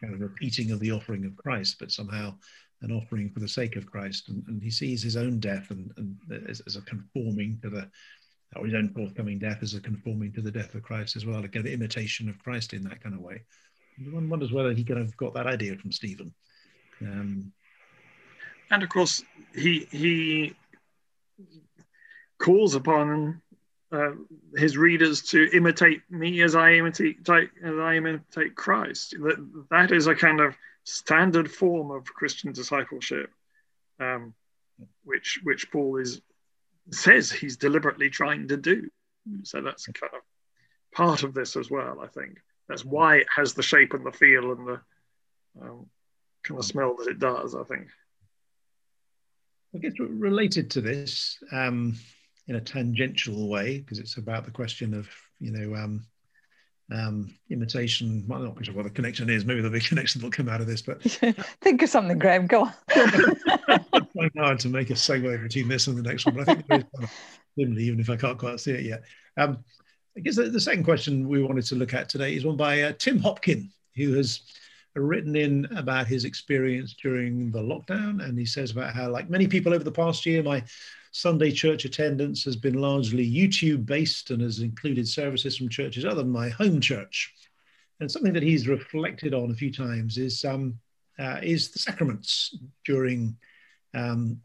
kind 0.00 0.14
of 0.14 0.20
repeating 0.20 0.70
of 0.70 0.80
the 0.80 0.92
offering 0.92 1.24
of 1.24 1.36
Christ, 1.36 1.76
but 1.78 1.90
somehow 1.90 2.34
an 2.82 2.92
offering 2.92 3.30
for 3.30 3.40
the 3.40 3.48
sake 3.48 3.76
of 3.76 3.86
Christ. 3.86 4.28
And, 4.28 4.44
and 4.48 4.62
he 4.62 4.70
sees 4.70 5.02
his 5.02 5.16
own 5.16 5.40
death 5.40 5.70
and, 5.70 5.90
and 5.96 6.16
as, 6.48 6.60
as, 6.66 6.76
a 6.76 6.82
conforming 6.82 7.58
to 7.62 7.70
the, 7.70 7.90
or 8.56 8.64
his 8.64 8.74
own 8.74 8.88
forthcoming 8.88 9.38
death 9.38 9.62
as 9.62 9.74
a 9.74 9.80
conforming 9.80 10.32
to 10.32 10.40
the 10.40 10.50
death 10.50 10.74
of 10.74 10.82
Christ 10.82 11.16
as 11.16 11.26
well, 11.26 11.44
a 11.44 11.48
kind 11.48 11.66
imitation 11.66 12.28
of 12.28 12.38
Christ 12.38 12.72
in 12.72 12.82
that 12.84 13.02
kind 13.02 13.14
of 13.14 13.20
way. 13.20 13.42
One 14.10 14.28
wonders 14.28 14.52
whether 14.52 14.72
he 14.72 14.84
kind 14.84 15.00
of 15.00 15.16
got 15.16 15.34
that 15.34 15.46
idea 15.46 15.76
from 15.76 15.92
Stephen. 15.92 16.32
Um, 17.00 17.52
and 18.70 18.82
of 18.82 18.88
course, 18.88 19.22
he 19.54 19.88
he 19.90 20.54
calls 22.38 22.74
upon 22.74 23.42
uh, 23.90 24.12
his 24.56 24.76
readers 24.76 25.22
to 25.22 25.48
imitate 25.52 26.02
me 26.10 26.42
as 26.42 26.54
I 26.54 26.74
imitate 26.74 27.28
as 27.28 27.78
I 27.78 27.96
imitate 27.96 28.54
Christ. 28.54 29.16
That 29.20 29.64
that 29.70 29.92
is 29.92 30.06
a 30.06 30.14
kind 30.14 30.40
of 30.40 30.56
standard 30.84 31.50
form 31.50 31.90
of 31.90 32.04
Christian 32.04 32.52
discipleship, 32.52 33.30
um, 34.00 34.34
which 35.04 35.40
which 35.42 35.70
Paul 35.70 35.96
is 35.96 36.20
says 36.90 37.30
he's 37.30 37.56
deliberately 37.56 38.10
trying 38.10 38.48
to 38.48 38.56
do. 38.56 38.88
So 39.42 39.60
that's 39.60 39.86
kind 39.86 40.12
of 40.14 40.20
part 40.94 41.22
of 41.22 41.34
this 41.34 41.56
as 41.56 41.70
well. 41.70 42.00
I 42.00 42.06
think 42.06 42.38
that's 42.68 42.84
why 42.84 43.16
it 43.16 43.26
has 43.34 43.54
the 43.54 43.62
shape 43.62 43.94
and 43.94 44.04
the 44.04 44.12
feel 44.12 44.52
and 44.52 44.66
the 44.66 44.80
um, 45.60 45.86
kind 46.44 46.58
of 46.58 46.64
smell 46.64 46.96
that 46.96 47.08
it 47.08 47.18
does. 47.18 47.54
I 47.54 47.64
think. 47.64 47.88
I 49.74 49.78
guess 49.78 49.92
related 49.98 50.70
to 50.72 50.80
this. 50.80 51.38
Um, 51.52 51.98
in 52.48 52.56
a 52.56 52.60
tangential 52.60 53.48
way 53.48 53.78
because 53.78 53.98
it's 53.98 54.16
about 54.16 54.44
the 54.44 54.50
question 54.50 54.94
of 54.94 55.08
you 55.38 55.52
know 55.52 55.76
um, 55.76 56.04
um, 56.92 57.34
imitation. 57.50 58.24
Well, 58.26 58.40
I'm 58.40 58.44
not 58.46 58.64
sure 58.64 58.74
what 58.74 58.84
the 58.84 58.90
connection 58.90 59.28
is. 59.28 59.44
Maybe 59.44 59.60
there'll 59.60 59.72
be 59.72 59.78
a 59.84 59.88
connection 59.88 60.20
that'll 60.20 60.30
come 60.30 60.48
out 60.48 60.60
of 60.60 60.66
this. 60.66 60.82
But 60.82 61.02
think 61.60 61.82
of 61.82 61.88
something, 61.88 62.18
Graham. 62.18 62.46
Go 62.46 62.64
on. 62.64 62.74
I'm 62.94 64.06
trying 64.16 64.30
hard 64.36 64.58
to 64.60 64.68
make 64.68 64.90
a 64.90 64.94
segue 64.94 65.42
between 65.42 65.68
this 65.68 65.86
and 65.86 65.96
the 65.96 66.02
next 66.02 66.26
one, 66.26 66.36
but 66.36 66.48
I 66.48 66.54
think 66.54 66.66
there 66.66 66.78
is 66.78 66.84
kind 66.94 67.04
of 67.04 67.10
dimly, 67.56 67.84
even 67.84 68.00
if 68.00 68.10
I 68.10 68.16
can't 68.16 68.38
quite 68.38 68.60
see 68.60 68.72
it 68.72 68.84
yet. 68.84 69.02
Um, 69.36 69.64
I 70.16 70.20
guess 70.20 70.36
the, 70.36 70.44
the, 70.44 70.60
second 70.60 70.84
question 70.84 71.28
we 71.28 71.42
wanted 71.42 71.64
to 71.66 71.76
look 71.76 71.94
at 71.94 72.08
today 72.08 72.34
is 72.34 72.44
one 72.44 72.56
by 72.56 72.82
uh, 72.82 72.92
Tim 72.98 73.20
Hopkin, 73.20 73.68
who 73.94 74.14
has 74.14 74.40
written 74.96 75.36
in 75.36 75.66
about 75.76 76.08
his 76.08 76.24
experience 76.24 76.94
during 77.00 77.52
the 77.52 77.60
lockdown, 77.60 78.24
and 78.24 78.36
he 78.36 78.44
says 78.44 78.72
about 78.72 78.94
how, 78.94 79.08
like 79.08 79.30
many 79.30 79.46
people 79.46 79.72
over 79.72 79.84
the 79.84 79.92
past 79.92 80.26
year, 80.26 80.42
my 80.42 80.62
Sunday 81.18 81.50
church 81.50 81.84
attendance 81.84 82.44
has 82.44 82.54
been 82.54 82.74
largely 82.74 83.28
YouTube 83.28 83.84
based 83.84 84.30
and 84.30 84.40
has 84.40 84.60
included 84.60 85.08
services 85.08 85.56
from 85.56 85.68
churches 85.68 86.04
other 86.04 86.22
than 86.22 86.30
my 86.30 86.48
home 86.48 86.80
church. 86.80 87.34
And 87.98 88.08
something 88.08 88.32
that 88.34 88.42
he's 88.44 88.68
reflected 88.68 89.34
on 89.34 89.50
a 89.50 89.54
few 89.54 89.72
times 89.72 90.16
is 90.16 90.44
um, 90.44 90.78
uh, 91.18 91.40
is 91.42 91.72
the 91.72 91.80
sacraments 91.80 92.56
during 92.84 93.36
um, 93.94 94.40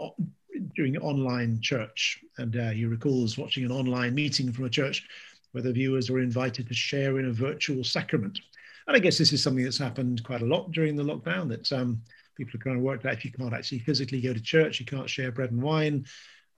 during 0.76 0.98
online 0.98 1.62
church. 1.62 2.18
And 2.40 2.58
uh, 2.58 2.72
he 2.72 2.86
recalls 2.86 3.38
watching 3.38 3.66
an 3.66 3.72
online 3.72 4.16
meeting 4.16 4.52
from 4.52 4.66
a 4.66 4.70
church 4.70 5.08
where 5.52 5.62
the 5.62 5.74
viewers 5.74 6.10
were 6.10 6.22
invited 6.22 6.68
to 6.70 6.74
share 6.74 7.20
in 7.20 7.26
a 7.28 7.32
virtual 7.32 7.84
sacrament. 7.84 8.40
And 8.88 8.98
I 8.98 9.00
guess 9.00 9.20
this 9.20 9.32
is 9.32 9.44
something 9.44 9.64
that's 9.64 9.78
happened 9.78 10.24
quite 10.24 10.42
a 10.42 10.48
lot 10.48 10.72
during 10.72 10.96
the 10.96 11.04
lockdown. 11.04 11.50
That 11.50 11.72
um, 11.72 12.02
people 12.36 12.54
have 12.54 12.62
kind 12.62 12.78
of 12.78 12.82
worked 12.82 13.06
out 13.06 13.14
if 13.14 13.26
you 13.26 13.32
can't 13.32 13.54
actually 13.54 13.78
physically 13.78 14.22
go 14.22 14.34
to 14.34 14.42
church, 14.42 14.80
you 14.80 14.88
can't 14.88 15.08
share 15.08 15.32
bread 15.32 15.52
and 15.52 15.62
wine. 15.62 16.08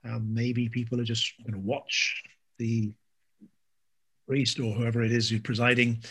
Um, 0.06 0.32
maybe 0.32 0.68
people 0.68 1.00
are 1.00 1.04
just 1.04 1.34
going 1.42 1.54
to 1.54 1.66
watch 1.66 2.22
the 2.58 2.92
priest 4.26 4.58
or 4.60 4.72
whoever 4.72 5.02
it 5.02 5.12
is 5.12 5.28
who's 5.28 5.40
presiding, 5.40 6.02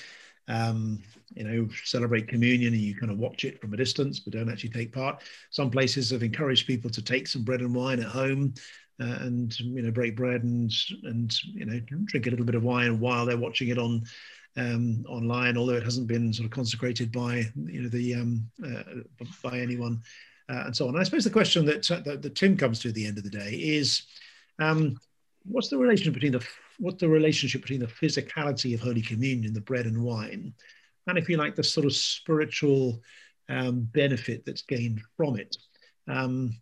um, 0.47 1.01
you 1.33 1.43
know, 1.43 1.67
celebrate 1.83 2.27
communion 2.27 2.73
and 2.73 2.81
you 2.81 2.95
kind 2.95 3.11
of 3.11 3.17
watch 3.17 3.43
it 3.45 3.59
from 3.59 3.73
a 3.73 3.77
distance, 3.77 4.19
but 4.19 4.33
don't 4.33 4.49
actually 4.49 4.69
take 4.69 4.93
part. 4.93 5.21
Some 5.49 5.69
places 5.69 6.11
have 6.11 6.23
encouraged 6.23 6.67
people 6.67 6.89
to 6.91 7.01
take 7.01 7.27
some 7.27 7.43
bread 7.43 7.61
and 7.61 7.73
wine 7.73 7.99
at 7.99 8.07
home 8.07 8.53
uh, 9.01 9.17
and 9.21 9.59
you 9.59 9.81
know 9.81 9.91
break 9.91 10.15
bread 10.15 10.43
and 10.43 10.71
and 11.03 11.33
you 11.43 11.65
know 11.65 11.79
drink 12.05 12.27
a 12.27 12.29
little 12.29 12.45
bit 12.45 12.55
of 12.55 12.63
wine 12.63 12.99
while 12.99 13.25
they're 13.25 13.37
watching 13.37 13.67
it 13.69 13.77
on 13.77 14.03
um, 14.57 15.03
online, 15.09 15.57
although 15.57 15.73
it 15.73 15.83
hasn't 15.83 16.07
been 16.07 16.31
sort 16.31 16.45
of 16.45 16.51
consecrated 16.51 17.11
by 17.11 17.43
you 17.55 17.81
know 17.81 17.89
the 17.89 18.15
um, 18.15 18.49
uh, 18.65 18.83
by 19.43 19.59
anyone 19.59 20.01
and 20.47 20.75
so 20.75 20.87
on. 20.87 20.95
And 20.95 21.01
I 21.01 21.03
suppose 21.03 21.23
the 21.23 21.29
question 21.29 21.65
that, 21.65 21.89
uh, 21.89 22.01
that, 22.01 22.21
that 22.21 22.35
Tim 22.35 22.57
comes 22.57 22.79
to 22.79 22.89
at 22.89 22.95
the 22.95 23.05
end 23.05 23.17
of 23.17 23.23
the 23.23 23.29
day 23.29 23.51
is, 23.51 24.03
um, 24.59 24.97
what's 25.43 25.69
the 25.69 25.77
relation 25.77 26.13
between 26.13 26.31
the 26.31 26.45
what's 26.77 26.99
the 26.99 27.07
relationship 27.07 27.61
between 27.61 27.79
the 27.79 27.87
physicality 27.87 28.73
of 28.73 28.81
Holy 28.81 29.01
Communion, 29.01 29.53
the 29.53 29.61
bread 29.61 29.85
and 29.85 30.01
wine, 30.01 30.53
and 31.07 31.17
if 31.17 31.29
you 31.29 31.37
like, 31.37 31.55
the 31.55 31.63
sort 31.63 31.85
of 31.85 31.93
spiritual 31.93 33.01
um, 33.49 33.87
benefit 33.93 34.45
that's 34.45 34.63
gained 34.63 35.01
from 35.15 35.37
it. 35.37 35.55
Um, 36.07 36.55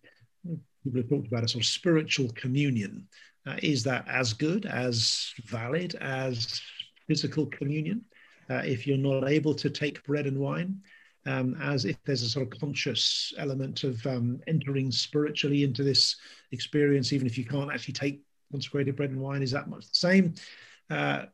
people 0.83 1.01
have 1.01 1.09
talked 1.09 1.27
about 1.27 1.43
a 1.43 1.47
sort 1.47 1.63
of 1.63 1.67
spiritual 1.67 2.29
communion. 2.33 3.07
Uh, 3.47 3.55
is 3.61 3.83
that 3.83 4.07
as 4.07 4.33
good, 4.33 4.65
as 4.65 5.33
valid 5.45 5.95
as 5.95 6.61
physical 7.07 7.45
communion? 7.47 8.03
Uh, 8.49 8.61
if 8.65 8.85
you're 8.85 8.97
not 8.97 9.29
able 9.29 9.53
to 9.55 9.69
take 9.69 10.03
bread 10.05 10.27
and 10.27 10.37
wine, 10.37 10.81
um, 11.25 11.55
as 11.61 11.85
if 11.85 11.97
there's 12.03 12.21
a 12.21 12.29
sort 12.29 12.51
of 12.51 12.59
conscious 12.59 13.33
element 13.37 13.83
of 13.83 14.05
um, 14.05 14.39
entering 14.47 14.91
spiritually 14.91 15.63
into 15.63 15.83
this 15.83 16.15
experience, 16.51 17.13
even 17.13 17.27
if 17.27 17.37
you 17.37 17.45
can't 17.45 17.71
actually 17.71 17.93
take 17.93 18.21
consecrated 18.51 18.95
bread 18.95 19.11
and 19.11 19.21
wine, 19.21 19.41
is 19.41 19.51
that 19.51 19.69
much 19.69 19.87
the 19.87 19.95
same? 19.95 20.33
Uh, 20.89 21.25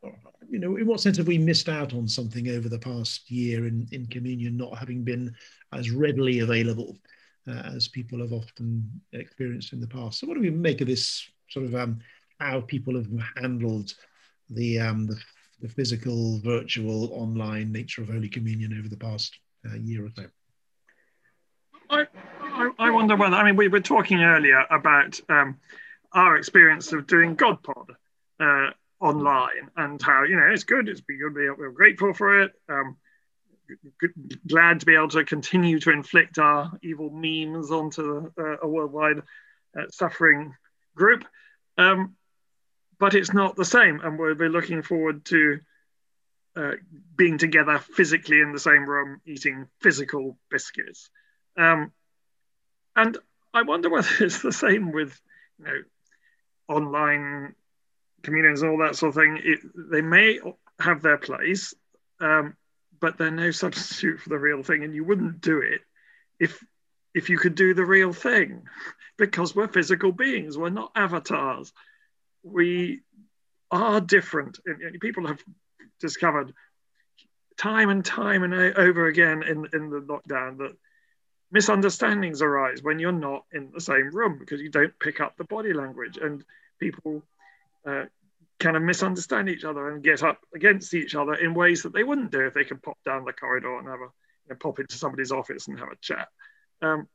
you 0.48 0.58
know, 0.58 0.76
in 0.76 0.86
what 0.86 1.00
sense 1.00 1.16
have 1.16 1.26
we 1.26 1.38
missed 1.38 1.68
out 1.68 1.92
on 1.92 2.06
something 2.06 2.48
over 2.48 2.68
the 2.68 2.78
past 2.78 3.30
year 3.30 3.66
in, 3.66 3.86
in 3.92 4.06
communion 4.06 4.56
not 4.56 4.78
having 4.78 5.02
been 5.02 5.34
as 5.72 5.90
readily 5.90 6.38
available 6.38 6.96
uh, 7.48 7.72
as 7.74 7.88
people 7.88 8.20
have 8.20 8.32
often 8.32 8.88
experienced 9.12 9.72
in 9.72 9.80
the 9.80 9.86
past? 9.86 10.20
So, 10.20 10.26
what 10.26 10.34
do 10.34 10.40
we 10.40 10.50
make 10.50 10.80
of 10.80 10.86
this 10.86 11.28
sort 11.48 11.66
of 11.66 11.74
um, 11.74 11.98
how 12.38 12.60
people 12.60 12.94
have 12.94 13.08
handled 13.36 13.92
the, 14.48 14.80
um, 14.80 15.06
the 15.06 15.20
the 15.60 15.68
physical, 15.68 16.38
virtual, 16.40 17.12
online 17.12 17.70
nature 17.70 18.02
of 18.02 18.08
Holy 18.08 18.28
Communion 18.28 18.78
over 18.78 18.88
the 18.88 18.96
past 18.96 19.38
uh, 19.68 19.76
year 19.76 20.06
or 20.06 20.10
so. 20.14 20.26
I, 21.88 22.06
I, 22.40 22.70
I, 22.78 22.90
wonder 22.90 23.16
whether, 23.16 23.34
I 23.34 23.44
mean, 23.44 23.56
we 23.56 23.68
were 23.68 23.80
talking 23.80 24.22
earlier 24.22 24.64
about 24.70 25.20
um, 25.28 25.58
our 26.12 26.36
experience 26.36 26.92
of 26.92 27.06
doing 27.06 27.36
GodPod 27.36 27.86
uh, 28.38 28.70
online 29.00 29.70
and 29.76 30.00
how, 30.00 30.22
you 30.22 30.36
know, 30.36 30.46
it's 30.52 30.64
good, 30.64 30.88
it's 30.88 31.00
been 31.00 31.18
good, 31.18 31.34
we're 31.34 31.70
grateful 31.70 32.14
for 32.14 32.42
it. 32.42 32.52
Um, 32.68 32.96
glad 34.46 34.80
to 34.80 34.86
be 34.86 34.94
able 34.94 35.08
to 35.08 35.24
continue 35.24 35.78
to 35.80 35.90
inflict 35.90 36.38
our 36.38 36.72
evil 36.82 37.10
memes 37.10 37.70
onto 37.70 38.30
uh, 38.38 38.56
a 38.62 38.68
worldwide 38.68 39.22
uh, 39.78 39.84
suffering 39.90 40.54
group. 40.94 41.24
Um, 41.78 42.16
but 42.98 43.14
it's 43.14 43.32
not 43.32 43.56
the 43.56 43.64
same, 43.64 44.00
and 44.00 44.18
we'll 44.18 44.34
be 44.34 44.48
looking 44.48 44.82
forward 44.82 45.24
to 45.26 45.60
uh, 46.56 46.72
being 47.16 47.38
together 47.38 47.78
physically 47.78 48.40
in 48.40 48.52
the 48.52 48.58
same 48.58 48.88
room, 48.88 49.20
eating 49.24 49.68
physical 49.80 50.36
biscuits. 50.50 51.10
Um, 51.56 51.92
and 52.96 53.18
I 53.54 53.62
wonder 53.62 53.90
whether 53.90 54.08
it's 54.20 54.42
the 54.42 54.52
same 54.52 54.92
with 54.92 55.18
you 55.58 55.64
know 55.64 55.82
online 56.68 57.54
communions 58.22 58.62
and 58.62 58.70
all 58.70 58.78
that 58.78 58.96
sort 58.96 59.10
of 59.10 59.14
thing. 59.14 59.40
It, 59.42 59.60
they 59.74 60.02
may 60.02 60.40
have 60.78 61.02
their 61.02 61.18
place, 61.18 61.74
um, 62.20 62.56
but 63.00 63.18
they're 63.18 63.30
no 63.30 63.50
substitute 63.50 64.20
for 64.20 64.30
the 64.30 64.38
real 64.38 64.62
thing, 64.62 64.84
and 64.84 64.94
you 64.94 65.04
wouldn't 65.04 65.40
do 65.40 65.60
it 65.60 65.80
if 66.38 66.64
if 67.12 67.28
you 67.28 67.38
could 67.38 67.56
do 67.56 67.74
the 67.74 67.84
real 67.84 68.12
thing, 68.12 68.62
because 69.18 69.54
we're 69.54 69.68
physical 69.68 70.12
beings. 70.12 70.56
We're 70.56 70.70
not 70.70 70.92
avatars. 70.94 71.72
We 72.42 73.00
are 73.70 74.00
different. 74.00 74.58
People 75.00 75.26
have 75.26 75.42
discovered 76.00 76.52
time 77.56 77.90
and 77.90 78.04
time 78.04 78.42
and 78.42 78.54
over 78.54 79.06
again 79.06 79.42
in, 79.42 79.66
in 79.72 79.90
the 79.90 80.00
lockdown 80.00 80.58
that 80.58 80.74
misunderstandings 81.52 82.42
arise 82.42 82.82
when 82.82 82.98
you're 82.98 83.12
not 83.12 83.44
in 83.52 83.70
the 83.74 83.80
same 83.80 84.10
room 84.12 84.38
because 84.38 84.60
you 84.60 84.70
don't 84.70 84.98
pick 84.98 85.20
up 85.20 85.36
the 85.36 85.44
body 85.44 85.72
language 85.72 86.16
and 86.16 86.44
people 86.78 87.22
uh, 87.86 88.04
kind 88.58 88.76
of 88.76 88.82
misunderstand 88.82 89.48
each 89.48 89.64
other 89.64 89.90
and 89.90 90.04
get 90.04 90.22
up 90.22 90.38
against 90.54 90.94
each 90.94 91.14
other 91.14 91.34
in 91.34 91.54
ways 91.54 91.82
that 91.82 91.92
they 91.92 92.04
wouldn't 92.04 92.30
do 92.30 92.46
if 92.46 92.54
they 92.54 92.64
could 92.64 92.82
pop 92.82 92.98
down 93.04 93.24
the 93.24 93.32
corridor 93.32 93.78
and 93.78 93.88
have 93.88 94.00
a 94.00 94.10
you 94.46 94.50
know, 94.50 94.56
pop 94.56 94.78
into 94.78 94.96
somebody's 94.96 95.32
office 95.32 95.66
and 95.66 95.78
have 95.78 95.88
a 95.88 95.96
chat. 96.00 96.28
Um, 96.82 97.08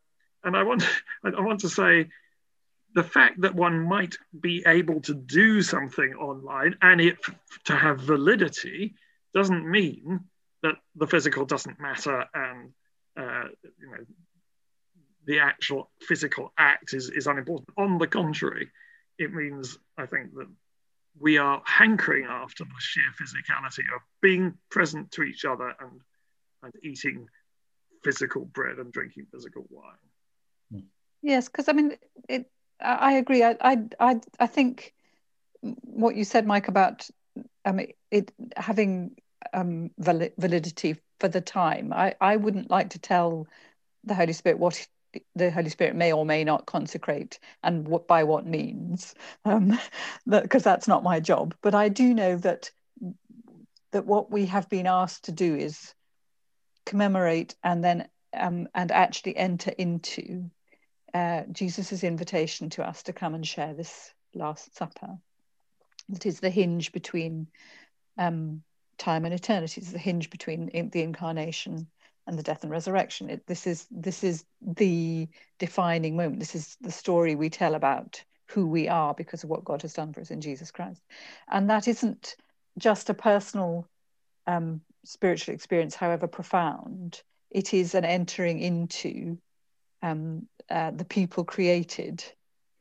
and 0.44 0.56
I 0.56 0.64
want 0.64 0.84
I 1.24 1.42
want 1.42 1.62
to 1.62 1.70
say 1.70 2.10
the 2.96 3.04
fact 3.04 3.42
that 3.42 3.54
one 3.54 3.82
might 3.82 4.18
be 4.40 4.64
able 4.66 5.02
to 5.02 5.14
do 5.14 5.62
something 5.62 6.14
online 6.14 6.76
and 6.82 7.02
it 7.02 7.18
to 7.66 7.76
have 7.76 8.00
validity 8.00 8.96
doesn't 9.34 9.70
mean 9.70 10.22
that 10.64 10.76
the 10.96 11.06
physical 11.06 11.46
doesn't 11.46 11.80
matter 11.80 12.26
and 12.34 12.72
uh, 13.18 13.44
you 13.80 13.92
know 13.92 14.06
the 15.26 15.40
actual 15.40 15.92
physical 16.02 16.54
act 16.58 16.94
is, 16.94 17.10
is 17.10 17.28
unimportant. 17.28 17.70
On 17.78 17.98
the 17.98 18.08
contrary, 18.08 18.70
it 19.18 19.34
means 19.34 19.78
I 19.98 20.06
think 20.06 20.34
that 20.36 20.48
we 21.20 21.38
are 21.38 21.64
hankering 21.66 22.26
after 22.30 22.64
the 22.64 22.70
sheer 22.78 23.04
physicality 23.20 23.84
of 23.96 24.02
being 24.22 24.54
present 24.70 25.12
to 25.12 25.24
each 25.24 25.44
other 25.44 25.74
and 25.80 26.00
and 26.64 26.74
eating 26.84 27.28
physical 28.04 28.46
bread 28.46 28.78
and 28.78 28.92
drinking 28.92 29.26
physical 29.32 29.66
wine. 29.70 30.84
Yes, 31.26 31.50
because 31.50 31.68
I 31.68 31.74
mean, 31.74 31.98
it, 32.30 32.52
I 32.80 33.14
agree. 33.14 33.44
I, 33.44 33.56
I, 34.00 34.20
I, 34.40 34.48
think 34.48 34.94
what 35.62 36.16
you 36.16 36.26
said, 36.26 36.46
Mike, 36.46 36.68
about 36.68 37.08
I 37.64 37.72
mean, 37.72 37.94
it 38.12 38.32
having 38.58 39.16
um, 39.54 39.92
validity 39.98 40.98
for 41.20 41.28
the 41.28 41.42
time. 41.42 41.94
I, 41.94 42.16
I 42.22 42.36
wouldn't 42.36 42.70
like 42.70 42.92
to 42.92 43.00
tell 43.00 43.48
the 44.04 44.14
Holy 44.14 44.34
Spirit 44.34 44.60
what 44.60 44.88
the 45.36 45.50
Holy 45.50 45.70
Spirit 45.70 45.96
may 45.96 46.12
or 46.12 46.26
may 46.26 46.44
not 46.44 46.66
consecrate 46.66 47.40
and 47.64 47.88
what 47.88 48.08
by 48.08 48.24
what 48.24 48.46
means, 48.46 49.16
um, 49.46 49.80
because 50.26 50.64
that, 50.64 50.76
that's 50.76 50.88
not 50.88 51.04
my 51.04 51.20
job. 51.20 51.56
But 51.62 51.76
I 51.76 51.90
do 51.90 52.14
know 52.14 52.38
that 52.38 52.72
that 53.92 54.06
what 54.06 54.30
we 54.30 54.46
have 54.48 54.70
been 54.70 54.88
asked 54.88 55.26
to 55.26 55.32
do 55.32 55.56
is 55.56 55.94
commemorate 56.86 57.56
and 57.64 57.84
then 57.84 58.08
um, 58.34 58.68
and 58.76 58.92
actually 58.92 59.38
enter 59.38 59.72
into 59.72 60.50
uh, 61.16 61.44
Jesus's 61.50 62.04
invitation 62.04 62.70
to 62.72 62.86
us 62.86 63.04
to 63.04 63.14
come 63.14 63.36
and 63.36 63.48
share 63.48 63.74
this 63.74 64.12
Last 64.34 64.76
Supper. 64.76 65.18
That 66.10 66.26
is 66.26 66.42
the 66.42 66.50
hinge 66.50 66.92
between 66.92 67.48
um, 68.18 68.64
time 68.98 69.24
and 69.24 69.34
eternity. 69.34 69.80
It's 69.80 69.94
the 69.94 69.98
hinge 69.98 70.30
between 70.30 70.90
the 70.92 71.02
incarnation 71.02 71.88
and 72.28 72.38
the 72.38 72.44
death 72.44 72.64
and 72.64 72.72
resurrection. 72.72 73.30
It, 73.30 73.48
this 73.48 73.66
is 73.66 73.88
this 73.90 74.26
is 74.26 74.44
the 74.62 75.30
defining 75.58 76.18
moment. 76.18 76.40
This 76.40 76.54
is 76.54 76.76
the 76.82 76.92
story 76.92 77.36
we 77.36 77.50
tell 77.50 77.76
about 77.76 78.22
who 78.48 78.68
we 78.68 78.90
are 78.90 79.14
because 79.14 79.44
of 79.44 79.50
what 79.50 79.64
God 79.64 79.82
has 79.84 79.94
done 79.94 80.12
for 80.12 80.20
us 80.20 80.32
in 80.32 80.42
Jesus 80.42 80.70
Christ, 80.70 81.02
and 81.50 81.70
that 81.70 81.88
isn't 81.88 82.36
just 82.78 83.10
a 83.10 83.14
personal 83.14 83.88
um, 84.48 84.82
spiritual 85.06 85.56
experience, 85.56 85.96
however 85.96 86.28
profound. 86.28 87.24
It 87.52 87.74
is 87.74 87.96
an 87.96 88.04
entering 88.04 88.60
into 88.60 89.38
um, 90.06 90.48
uh, 90.70 90.92
the 90.92 91.06
people 91.06 91.44
created 91.44 92.24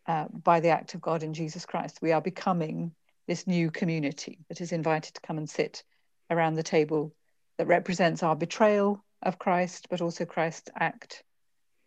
uh, 0.06 0.26
by 0.28 0.60
the 0.60 0.68
act 0.68 0.94
of 0.94 1.00
God 1.00 1.22
in 1.22 1.32
Jesus 1.32 1.64
Christ. 1.64 2.02
We 2.02 2.12
are 2.12 2.20
becoming 2.20 2.92
this 3.26 3.46
new 3.46 3.70
community 3.70 4.44
that 4.48 4.60
is 4.60 4.72
invited 4.72 5.14
to 5.14 5.20
come 5.22 5.38
and 5.38 5.48
sit 5.48 5.82
around 6.30 6.54
the 6.54 6.62
table 6.62 7.14
that 7.56 7.66
represents 7.66 8.22
our 8.22 8.36
betrayal 8.36 9.02
of 9.22 9.38
Christ, 9.38 9.88
but 9.88 10.02
also 10.02 10.26
Christ's 10.26 10.70
act 10.78 11.22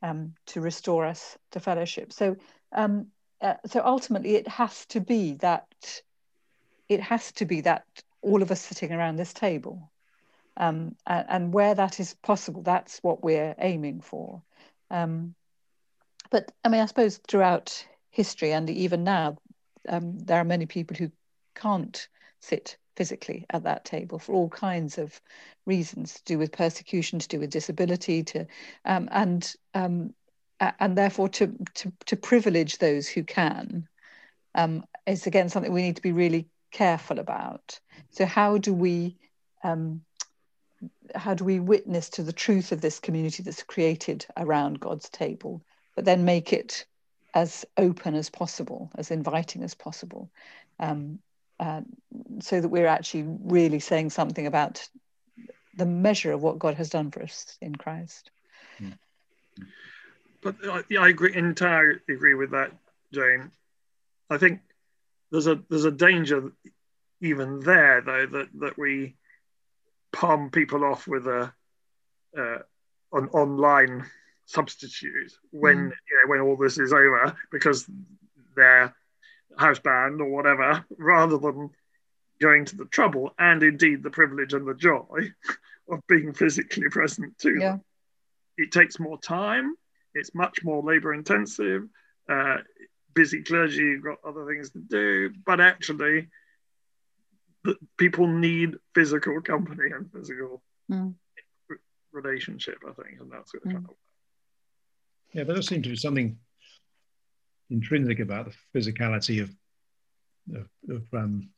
um, 0.01 0.33
to 0.47 0.61
restore 0.61 1.05
us 1.05 1.37
to 1.51 1.59
fellowship. 1.59 2.11
So, 2.11 2.37
um, 2.71 3.07
uh, 3.39 3.55
so 3.67 3.83
ultimately, 3.85 4.35
it 4.35 4.47
has 4.47 4.87
to 4.87 4.99
be 4.99 5.35
that 5.35 6.01
it 6.89 7.01
has 7.01 7.31
to 7.33 7.45
be 7.45 7.61
that 7.61 7.85
all 8.23 8.41
of 8.41 8.49
us 8.49 8.61
sitting 8.61 8.91
around 8.91 9.17
this 9.17 9.33
table, 9.33 9.91
um, 10.55 10.95
and, 11.05 11.25
and, 11.29 11.53
where 11.53 11.75
that 11.75 11.99
is 11.99 12.15
possible, 12.23 12.63
that's 12.63 12.97
what 13.03 13.23
we're 13.23 13.53
aiming 13.59 14.01
for. 14.01 14.41
Um, 14.91 15.35
but 16.29 16.51
I 16.63 16.69
mean, 16.69 16.81
I 16.81 16.85
suppose 16.85 17.19
throughout 17.27 17.85
history 18.09 18.51
and 18.51 18.69
even 18.69 19.03
now, 19.03 19.37
um, 19.87 20.19
there 20.19 20.39
are 20.39 20.43
many 20.43 20.65
people 20.65 20.97
who 20.97 21.11
can't 21.55 22.07
sit 22.39 22.77
physically 22.95 23.45
at 23.51 23.63
that 23.63 23.85
table 23.85 24.19
for 24.19 24.33
all 24.33 24.49
kinds 24.49 24.97
of 24.97 25.21
reasons 25.65 26.15
to 26.15 26.23
do 26.23 26.37
with 26.37 26.51
persecution, 26.51 27.19
to 27.19 27.27
do 27.27 27.39
with 27.39 27.49
disability, 27.49 28.23
to 28.23 28.45
um, 28.85 29.07
and 29.11 29.55
um, 29.73 30.13
and 30.59 30.97
therefore 30.97 31.29
to, 31.29 31.53
to 31.75 31.91
to 32.05 32.15
privilege 32.15 32.79
those 32.79 33.07
who 33.07 33.23
can 33.23 33.87
um, 34.55 34.83
is 35.05 35.27
again 35.27 35.49
something 35.49 35.71
we 35.71 35.83
need 35.83 35.95
to 35.95 36.01
be 36.01 36.11
really 36.11 36.47
careful 36.71 37.19
about. 37.19 37.79
So 38.09 38.25
how 38.25 38.57
do 38.57 38.73
we 38.73 39.15
um, 39.63 40.01
how 41.15 41.33
do 41.33 41.43
we 41.43 41.59
witness 41.59 42.09
to 42.09 42.23
the 42.23 42.33
truth 42.33 42.71
of 42.71 42.81
this 42.81 42.99
community 42.99 43.43
that's 43.43 43.63
created 43.63 44.25
around 44.35 44.79
God's 44.79 45.09
table, 45.09 45.61
but 45.95 46.05
then 46.05 46.25
make 46.25 46.53
it 46.53 46.85
as 47.33 47.65
open 47.77 48.15
as 48.15 48.29
possible, 48.29 48.89
as 48.95 49.11
inviting 49.11 49.63
as 49.63 49.73
possible, 49.73 50.29
um, 50.79 51.19
uh, 51.59 51.81
so 52.39 52.61
that 52.61 52.69
we're 52.69 52.87
actually 52.87 53.25
really 53.43 53.79
saying 53.79 54.09
something 54.09 54.47
about 54.47 54.87
the 55.75 55.85
measure 55.85 56.31
of 56.31 56.41
what 56.41 56.59
God 56.59 56.75
has 56.75 56.89
done 56.89 57.11
for 57.11 57.21
us 57.23 57.57
in 57.61 57.75
Christ. 57.75 58.31
Hmm. 58.77 58.89
But 60.41 60.55
uh, 60.65 60.83
yeah, 60.89 61.01
I 61.01 61.09
agree 61.09 61.35
entirely 61.35 61.99
agree 62.09 62.33
with 62.33 62.51
that, 62.51 62.71
Jane. 63.13 63.51
I 64.29 64.37
think 64.37 64.61
there's 65.31 65.47
a 65.47 65.59
there's 65.69 65.85
a 65.85 65.91
danger 65.91 66.51
even 67.21 67.59
there 67.61 68.01
though 68.01 68.25
that 68.27 68.47
that 68.59 68.77
we 68.77 69.15
palm 70.11 70.49
people 70.49 70.83
off 70.83 71.07
with 71.07 71.27
a 71.27 71.53
uh, 72.37 72.57
an 73.13 73.29
online 73.29 74.05
substitute 74.45 75.31
when 75.51 75.77
mm. 75.77 75.91
you 75.91 76.17
know 76.17 76.29
when 76.29 76.41
all 76.41 76.57
this 76.57 76.77
is 76.77 76.93
over 76.93 77.35
because 77.51 77.89
they're 78.55 78.93
house 79.57 79.79
band 79.79 80.21
or 80.21 80.29
whatever, 80.29 80.85
rather 80.97 81.37
than 81.37 81.69
going 82.39 82.65
to 82.65 82.75
the 82.75 82.85
trouble 82.85 83.33
and 83.39 83.63
indeed 83.63 84.03
the 84.03 84.09
privilege 84.09 84.53
and 84.53 84.67
the 84.67 84.75
joy 84.75 85.31
of 85.89 86.05
being 86.07 86.33
physically 86.33 86.89
present 86.89 87.37
to 87.39 87.55
yeah. 87.59 87.71
them. 87.71 87.83
It 88.57 88.71
takes 88.71 88.99
more 88.99 89.19
time, 89.19 89.75
it's 90.13 90.33
much 90.33 90.63
more 90.63 90.83
labor 90.83 91.13
intensive. 91.13 91.87
Uh, 92.29 92.57
busy 93.13 93.41
clergy, 93.41 93.77
you've 93.77 94.03
got 94.03 94.17
other 94.25 94.45
things 94.45 94.71
to 94.71 94.79
do, 94.79 95.31
but 95.45 95.59
actually, 95.61 96.27
the, 97.67 97.75
people 97.97 98.27
need 98.27 98.75
physical 98.95 99.41
company 99.41 99.91
and 99.93 100.09
physical 100.11 100.63
mm. 100.89 101.13
relationship, 102.13 102.77
I 102.87 102.93
think, 102.93 103.19
and 103.19 103.29
that's 103.29 103.51
mm. 103.51 103.71
kind 103.71 103.85
of. 103.89 103.95
Yeah, 105.33 105.43
but 105.43 105.53
there 105.53 105.61
seems 105.61 105.83
to 105.83 105.89
be 105.89 105.95
something 105.97 106.37
intrinsic 107.69 108.19
about 108.19 108.47
the 108.47 108.79
physicality 108.79 109.41
of 109.41 109.53
of, 110.55 110.69
of 110.89 111.03
um, 111.13 111.49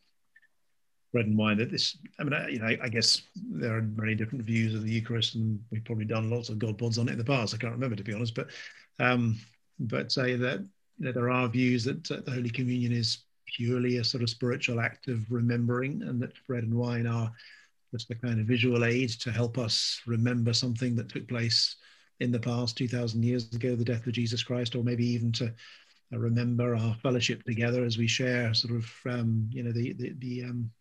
bread 1.13 1.27
and 1.27 1.37
wine. 1.37 1.57
That 1.57 1.69
this, 1.69 1.95
I 2.19 2.23
mean, 2.23 2.33
I, 2.33 2.47
you 2.47 2.59
know, 2.59 2.65
I, 2.65 2.79
I, 2.81 2.89
guess 2.89 3.21
there 3.35 3.77
are 3.77 3.83
many 3.83 4.15
different 4.15 4.43
views 4.45 4.73
of 4.73 4.81
the 4.81 4.91
Eucharist, 4.91 5.35
and 5.35 5.59
we've 5.69 5.85
probably 5.85 6.05
done 6.05 6.31
lots 6.31 6.49
of 6.49 6.57
God 6.57 6.79
pods 6.79 6.97
on 6.97 7.07
it 7.07 7.11
in 7.11 7.19
the 7.19 7.23
past. 7.23 7.53
I 7.53 7.57
can't 7.57 7.73
remember 7.73 7.95
to 7.95 8.03
be 8.03 8.15
honest, 8.15 8.33
but 8.33 8.47
um, 8.99 9.37
but 9.79 10.11
say 10.11 10.35
that 10.37 10.61
you 10.97 11.05
know, 11.05 11.11
there 11.11 11.29
are 11.29 11.47
views 11.47 11.83
that 11.83 12.09
uh, 12.09 12.21
the 12.25 12.31
Holy 12.31 12.49
Communion 12.49 12.91
is 12.91 13.19
purely 13.55 13.97
a 13.97 14.03
sort 14.03 14.23
of 14.23 14.29
spiritual 14.29 14.79
act 14.79 15.07
of 15.07 15.31
remembering, 15.31 16.01
and 16.03 16.21
that 16.21 16.33
bread 16.47 16.63
and 16.63 16.73
wine 16.73 17.07
are 17.07 17.31
just 17.91 18.11
a 18.11 18.15
kind 18.15 18.39
of 18.39 18.45
visual 18.45 18.85
aid 18.85 19.09
to 19.09 19.31
help 19.31 19.57
us 19.57 20.01
remember 20.05 20.53
something 20.53 20.95
that 20.95 21.09
took 21.09 21.27
place 21.27 21.75
in 22.19 22.31
the 22.31 22.39
past 22.39 22.77
2000 22.77 23.23
years 23.23 23.53
ago 23.53 23.75
the 23.75 23.85
death 23.85 24.05
of 24.05 24.13
jesus 24.13 24.43
christ 24.43 24.75
or 24.75 24.83
maybe 24.83 25.05
even 25.07 25.31
to 25.31 25.53
remember 26.11 26.75
our 26.75 26.95
fellowship 26.95 27.43
together 27.43 27.83
as 27.85 27.97
we 27.97 28.07
share 28.07 28.53
sort 28.53 28.75
of 28.75 28.91
um, 29.05 29.49
you 29.51 29.63
know 29.63 29.71
the 29.71 29.93
the, 29.93 30.13
the 30.19 30.43
um, 30.43 30.71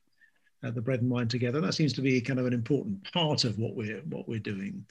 uh, 0.65 0.71
the 0.71 0.81
bread 0.83 1.03
and 1.03 1.11
wine 1.11 1.29
together. 1.29 1.61
That 1.61 1.75
seems 1.75 1.93
to 1.95 2.01
be 2.01 2.21
kind 2.21 2.41
of 2.41 2.47
an 2.47 2.53
important 2.53 3.13
part 3.13 3.45
of 3.45 3.59
what 3.59 3.75
we're 3.77 4.01
what 4.09 4.29
we're 4.29 4.41
doing. 4.41 4.87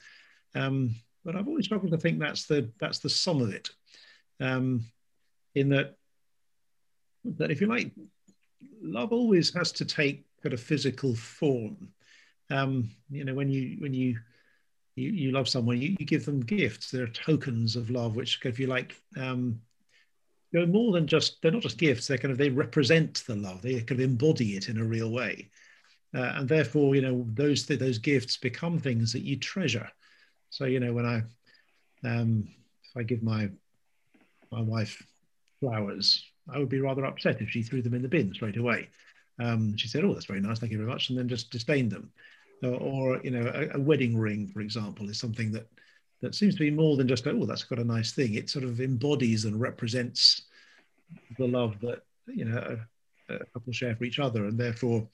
Um, 0.54 0.94
but 1.24 1.36
I've 1.36 1.48
always 1.48 1.66
struggled 1.66 1.92
to 1.92 1.98
think 1.98 2.18
that's 2.18 2.46
the 2.46 2.70
that's 2.80 3.00
the 3.00 3.10
sum 3.10 3.42
of 3.42 3.52
it. 3.52 3.68
um, 4.40 4.84
in 5.54 5.70
that 5.70 5.97
that 7.36 7.50
if 7.50 7.60
you 7.60 7.66
like, 7.66 7.92
love 8.82 9.12
always 9.12 9.54
has 9.54 9.72
to 9.72 9.84
take 9.84 10.26
kind 10.42 10.52
of 10.52 10.60
physical 10.60 11.14
form. 11.14 11.88
Um, 12.50 12.90
you 13.10 13.24
know, 13.24 13.34
when 13.34 13.50
you 13.50 13.76
when 13.78 13.92
you 13.92 14.18
you, 14.96 15.10
you 15.10 15.32
love 15.32 15.48
someone, 15.48 15.80
you, 15.80 15.96
you 15.98 16.06
give 16.06 16.24
them 16.24 16.40
gifts. 16.40 16.90
They're 16.90 17.06
tokens 17.06 17.76
of 17.76 17.90
love, 17.90 18.16
which, 18.16 18.40
if 18.44 18.58
you 18.58 18.66
like, 18.66 18.96
um, 19.16 19.60
go 20.52 20.66
more 20.66 20.92
than 20.92 21.06
just 21.06 21.40
they're 21.40 21.52
not 21.52 21.62
just 21.62 21.78
gifts. 21.78 22.06
They're 22.06 22.18
kind 22.18 22.32
of 22.32 22.38
they 22.38 22.50
represent 22.50 23.22
the 23.26 23.36
love. 23.36 23.62
They 23.62 23.80
kind 23.80 24.00
of 24.00 24.00
embody 24.00 24.56
it 24.56 24.68
in 24.68 24.78
a 24.78 24.84
real 24.84 25.10
way, 25.10 25.50
uh, 26.14 26.32
and 26.36 26.48
therefore, 26.48 26.94
you 26.94 27.02
know, 27.02 27.26
those 27.34 27.66
those 27.66 27.98
gifts 27.98 28.36
become 28.36 28.78
things 28.78 29.12
that 29.12 29.22
you 29.22 29.36
treasure. 29.36 29.88
So, 30.50 30.64
you 30.64 30.80
know, 30.80 30.92
when 30.92 31.06
I 31.06 31.22
um, 32.08 32.48
if 32.84 32.96
I 32.96 33.02
give 33.02 33.22
my 33.22 33.50
my 34.50 34.62
wife 34.62 35.02
flowers, 35.60 36.24
I 36.52 36.58
would 36.58 36.68
be 36.68 36.80
rather 36.80 37.04
upset 37.04 37.40
if 37.40 37.50
she 37.50 37.62
threw 37.62 37.82
them 37.82 37.94
in 37.94 38.02
the 38.02 38.08
bin 38.08 38.32
straight 38.34 38.56
away. 38.56 38.88
Um, 39.38 39.76
she 39.76 39.88
said, 39.88 40.04
"Oh, 40.04 40.12
that's 40.14 40.26
very 40.26 40.40
nice, 40.40 40.58
thank 40.58 40.72
you 40.72 40.78
very 40.78 40.90
much," 40.90 41.10
and 41.10 41.18
then 41.18 41.28
just 41.28 41.50
disdained 41.50 41.92
them. 41.92 42.10
Or, 42.62 42.74
or 42.74 43.20
you 43.22 43.30
know, 43.30 43.50
a, 43.54 43.76
a, 43.76 43.80
wedding 43.80 44.18
ring, 44.18 44.48
for 44.48 44.60
example, 44.60 45.08
is 45.08 45.18
something 45.18 45.52
that 45.52 45.68
that 46.20 46.34
seems 46.34 46.54
to 46.54 46.60
be 46.60 46.70
more 46.70 46.96
than 46.96 47.06
just, 47.06 47.26
"Oh, 47.26 47.46
that's 47.46 47.64
got 47.64 47.78
a 47.78 47.84
nice 47.84 48.12
thing." 48.12 48.34
It 48.34 48.50
sort 48.50 48.64
of 48.64 48.80
embodies 48.80 49.44
and 49.44 49.60
represents 49.60 50.42
the 51.38 51.46
love 51.46 51.78
that 51.80 52.02
you 52.26 52.44
know 52.44 52.78
a, 53.28 53.34
a 53.34 53.44
couple 53.46 53.72
share 53.72 53.94
for 53.94 54.04
each 54.04 54.18
other, 54.18 54.46
and 54.46 54.58
therefore, 54.58 55.06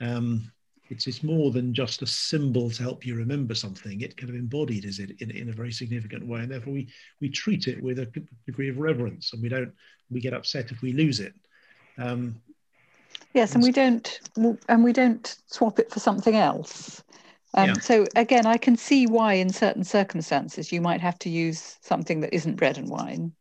um, 0.00 0.50
it's 0.90 1.06
it's 1.06 1.22
more 1.22 1.52
than 1.52 1.72
just 1.72 2.02
a 2.02 2.06
symbol 2.06 2.68
to 2.68 2.82
help 2.82 3.06
you 3.06 3.14
remember 3.14 3.54
something. 3.54 4.00
It 4.00 4.16
kind 4.16 4.28
of 4.28 4.36
embodied 4.36 4.84
is 4.84 4.98
it 4.98 5.12
in, 5.20 5.30
in 5.30 5.48
a 5.48 5.52
very 5.52 5.72
significant 5.72 6.26
way, 6.26 6.40
and 6.40 6.50
therefore 6.50 6.72
we 6.72 6.88
we 7.20 7.28
treat 7.28 7.68
it 7.68 7.80
with 7.80 8.00
a 8.00 8.06
degree 8.44 8.68
of 8.68 8.78
reverence, 8.78 9.32
and 9.32 9.40
we 9.40 9.48
don't 9.48 9.72
we 10.10 10.20
get 10.20 10.34
upset 10.34 10.72
if 10.72 10.82
we 10.82 10.92
lose 10.92 11.20
it. 11.20 11.32
Um, 11.96 12.42
yes, 13.34 13.54
and 13.54 13.62
we 13.62 13.70
don't 13.70 14.20
and 14.68 14.82
we 14.82 14.92
don't 14.92 15.36
swap 15.46 15.78
it 15.78 15.92
for 15.92 16.00
something 16.00 16.34
else. 16.34 17.02
Um, 17.54 17.68
yeah. 17.68 17.74
So 17.74 18.06
again, 18.16 18.46
I 18.46 18.56
can 18.56 18.76
see 18.76 19.06
why 19.06 19.34
in 19.34 19.50
certain 19.50 19.84
circumstances 19.84 20.72
you 20.72 20.80
might 20.80 21.00
have 21.00 21.18
to 21.20 21.30
use 21.30 21.78
something 21.82 22.20
that 22.20 22.34
isn't 22.34 22.56
bread 22.56 22.78
and 22.78 22.88
wine. 22.88 23.32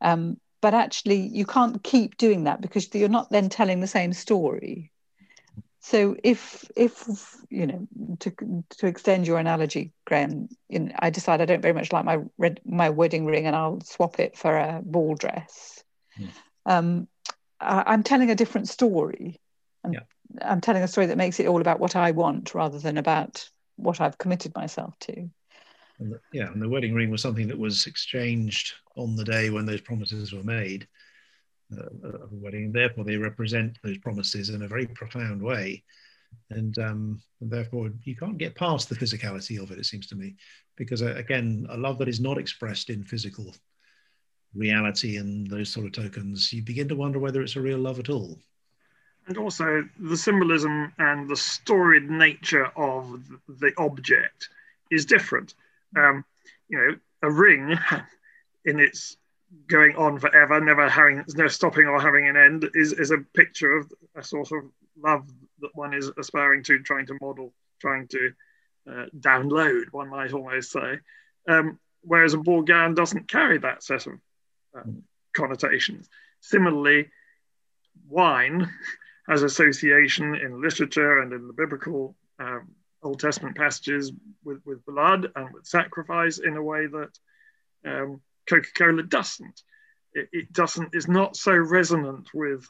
Um, 0.00 0.38
but 0.60 0.72
actually, 0.72 1.20
you 1.20 1.46
can't 1.46 1.82
keep 1.82 2.16
doing 2.16 2.44
that 2.44 2.60
because 2.60 2.92
you're 2.94 3.08
not 3.08 3.30
then 3.30 3.48
telling 3.48 3.80
the 3.80 3.86
same 3.86 4.12
story. 4.12 4.92
So 5.86 6.16
if 6.24 6.68
if 6.74 7.06
you 7.48 7.64
know 7.64 7.86
to 8.18 8.64
to 8.78 8.86
extend 8.88 9.24
your 9.24 9.38
analogy, 9.38 9.92
Graham, 10.04 10.48
in, 10.68 10.92
I 10.98 11.10
decide 11.10 11.40
I 11.40 11.44
don't 11.44 11.62
very 11.62 11.74
much 11.74 11.92
like 11.92 12.04
my 12.04 12.22
red, 12.38 12.60
my 12.64 12.90
wedding 12.90 13.24
ring 13.24 13.46
and 13.46 13.54
I'll 13.54 13.80
swap 13.82 14.18
it 14.18 14.36
for 14.36 14.56
a 14.56 14.82
ball 14.84 15.14
dress. 15.14 15.84
Yeah. 16.18 16.26
Um, 16.66 17.06
I, 17.60 17.94
am 17.94 18.02
telling 18.02 18.32
a 18.32 18.34
different 18.34 18.68
story. 18.68 19.40
I'm, 19.84 19.92
yeah. 19.92 20.00
I'm 20.42 20.60
telling 20.60 20.82
a 20.82 20.88
story 20.88 21.06
that 21.06 21.18
makes 21.18 21.38
it 21.38 21.46
all 21.46 21.60
about 21.60 21.78
what 21.78 21.94
I 21.94 22.10
want 22.10 22.52
rather 22.52 22.80
than 22.80 22.98
about 22.98 23.48
what 23.76 24.00
I've 24.00 24.18
committed 24.18 24.56
myself 24.56 24.98
to. 25.02 25.30
And 26.00 26.12
the, 26.12 26.20
yeah, 26.32 26.50
and 26.50 26.60
the 26.60 26.68
wedding 26.68 26.94
ring 26.94 27.10
was 27.10 27.22
something 27.22 27.46
that 27.46 27.58
was 27.60 27.86
exchanged 27.86 28.74
on 28.96 29.14
the 29.14 29.24
day 29.24 29.50
when 29.50 29.66
those 29.66 29.82
promises 29.82 30.32
were 30.32 30.42
made 30.42 30.88
a 31.72 32.26
wedding. 32.30 32.64
And 32.66 32.74
therefore, 32.74 33.04
they 33.04 33.16
represent 33.16 33.78
those 33.82 33.98
promises 33.98 34.50
in 34.50 34.62
a 34.62 34.68
very 34.68 34.86
profound 34.86 35.42
way. 35.42 35.82
And, 36.50 36.78
um, 36.78 37.22
therefore, 37.40 37.90
you 38.04 38.16
can't 38.16 38.38
get 38.38 38.54
past 38.54 38.88
the 38.88 38.94
physicality 38.94 39.60
of 39.62 39.70
it, 39.70 39.78
it 39.78 39.86
seems 39.86 40.06
to 40.08 40.16
me, 40.16 40.36
because 40.76 41.02
uh, 41.02 41.14
again, 41.14 41.66
a 41.70 41.76
love 41.76 41.98
that 41.98 42.08
is 42.08 42.20
not 42.20 42.38
expressed 42.38 42.90
in 42.90 43.04
physical 43.04 43.54
reality 44.54 45.16
and 45.16 45.48
those 45.48 45.68
sort 45.68 45.86
of 45.86 45.92
tokens, 45.92 46.52
you 46.52 46.62
begin 46.62 46.88
to 46.88 46.96
wonder 46.96 47.18
whether 47.18 47.42
it's 47.42 47.56
a 47.56 47.60
real 47.60 47.78
love 47.78 47.98
at 47.98 48.08
all. 48.08 48.38
And 49.28 49.38
also 49.38 49.84
the 49.98 50.16
symbolism 50.16 50.92
and 50.98 51.28
the 51.28 51.36
storied 51.36 52.08
nature 52.08 52.66
of 52.76 53.22
the 53.48 53.72
object 53.76 54.48
is 54.90 55.04
different. 55.04 55.54
Um, 55.96 56.24
you 56.68 56.78
know, 56.78 56.96
a 57.22 57.30
ring 57.30 57.76
in 58.64 58.78
its 58.78 59.16
going 59.68 59.96
on 59.96 60.18
forever, 60.18 60.60
never 60.60 60.88
having 60.88 61.24
no 61.34 61.48
stopping 61.48 61.86
or 61.86 62.00
having 62.00 62.28
an 62.28 62.36
end, 62.36 62.68
is, 62.74 62.92
is 62.92 63.10
a 63.10 63.18
picture 63.34 63.76
of 63.76 63.92
a 64.14 64.22
sort 64.22 64.52
of 64.52 64.64
love 64.98 65.26
that 65.60 65.74
one 65.74 65.94
is 65.94 66.10
aspiring 66.18 66.62
to, 66.64 66.80
trying 66.80 67.06
to 67.06 67.18
model, 67.20 67.52
trying 67.80 68.06
to 68.08 68.32
uh, 68.90 69.06
download, 69.18 69.84
one 69.90 70.08
might 70.08 70.32
almost 70.32 70.70
say. 70.70 70.98
Um, 71.48 71.78
whereas 72.02 72.34
a 72.34 72.62
gown 72.62 72.94
doesn't 72.94 73.28
carry 73.28 73.58
that 73.58 73.82
set 73.82 74.06
of 74.06 74.14
um, 74.74 75.02
connotations. 75.34 76.08
Similarly, 76.40 77.10
wine 78.08 78.70
has 79.28 79.42
association 79.42 80.34
in 80.36 80.62
literature 80.62 81.20
and 81.20 81.32
in 81.32 81.46
the 81.46 81.52
biblical 81.52 82.14
um, 82.38 82.68
Old 83.02 83.20
Testament 83.20 83.56
passages 83.56 84.12
with, 84.44 84.60
with 84.64 84.84
blood 84.86 85.30
and 85.34 85.52
with 85.52 85.66
sacrifice 85.66 86.38
in 86.38 86.56
a 86.56 86.62
way 86.62 86.86
that 86.86 87.18
um, 87.84 88.20
Coca-Cola 88.48 89.02
doesn't. 89.02 89.62
It, 90.14 90.28
it, 90.32 90.52
doesn't. 90.52 90.94
It's 90.94 91.08
not 91.08 91.36
so 91.36 91.52
resonant 91.54 92.28
with 92.32 92.66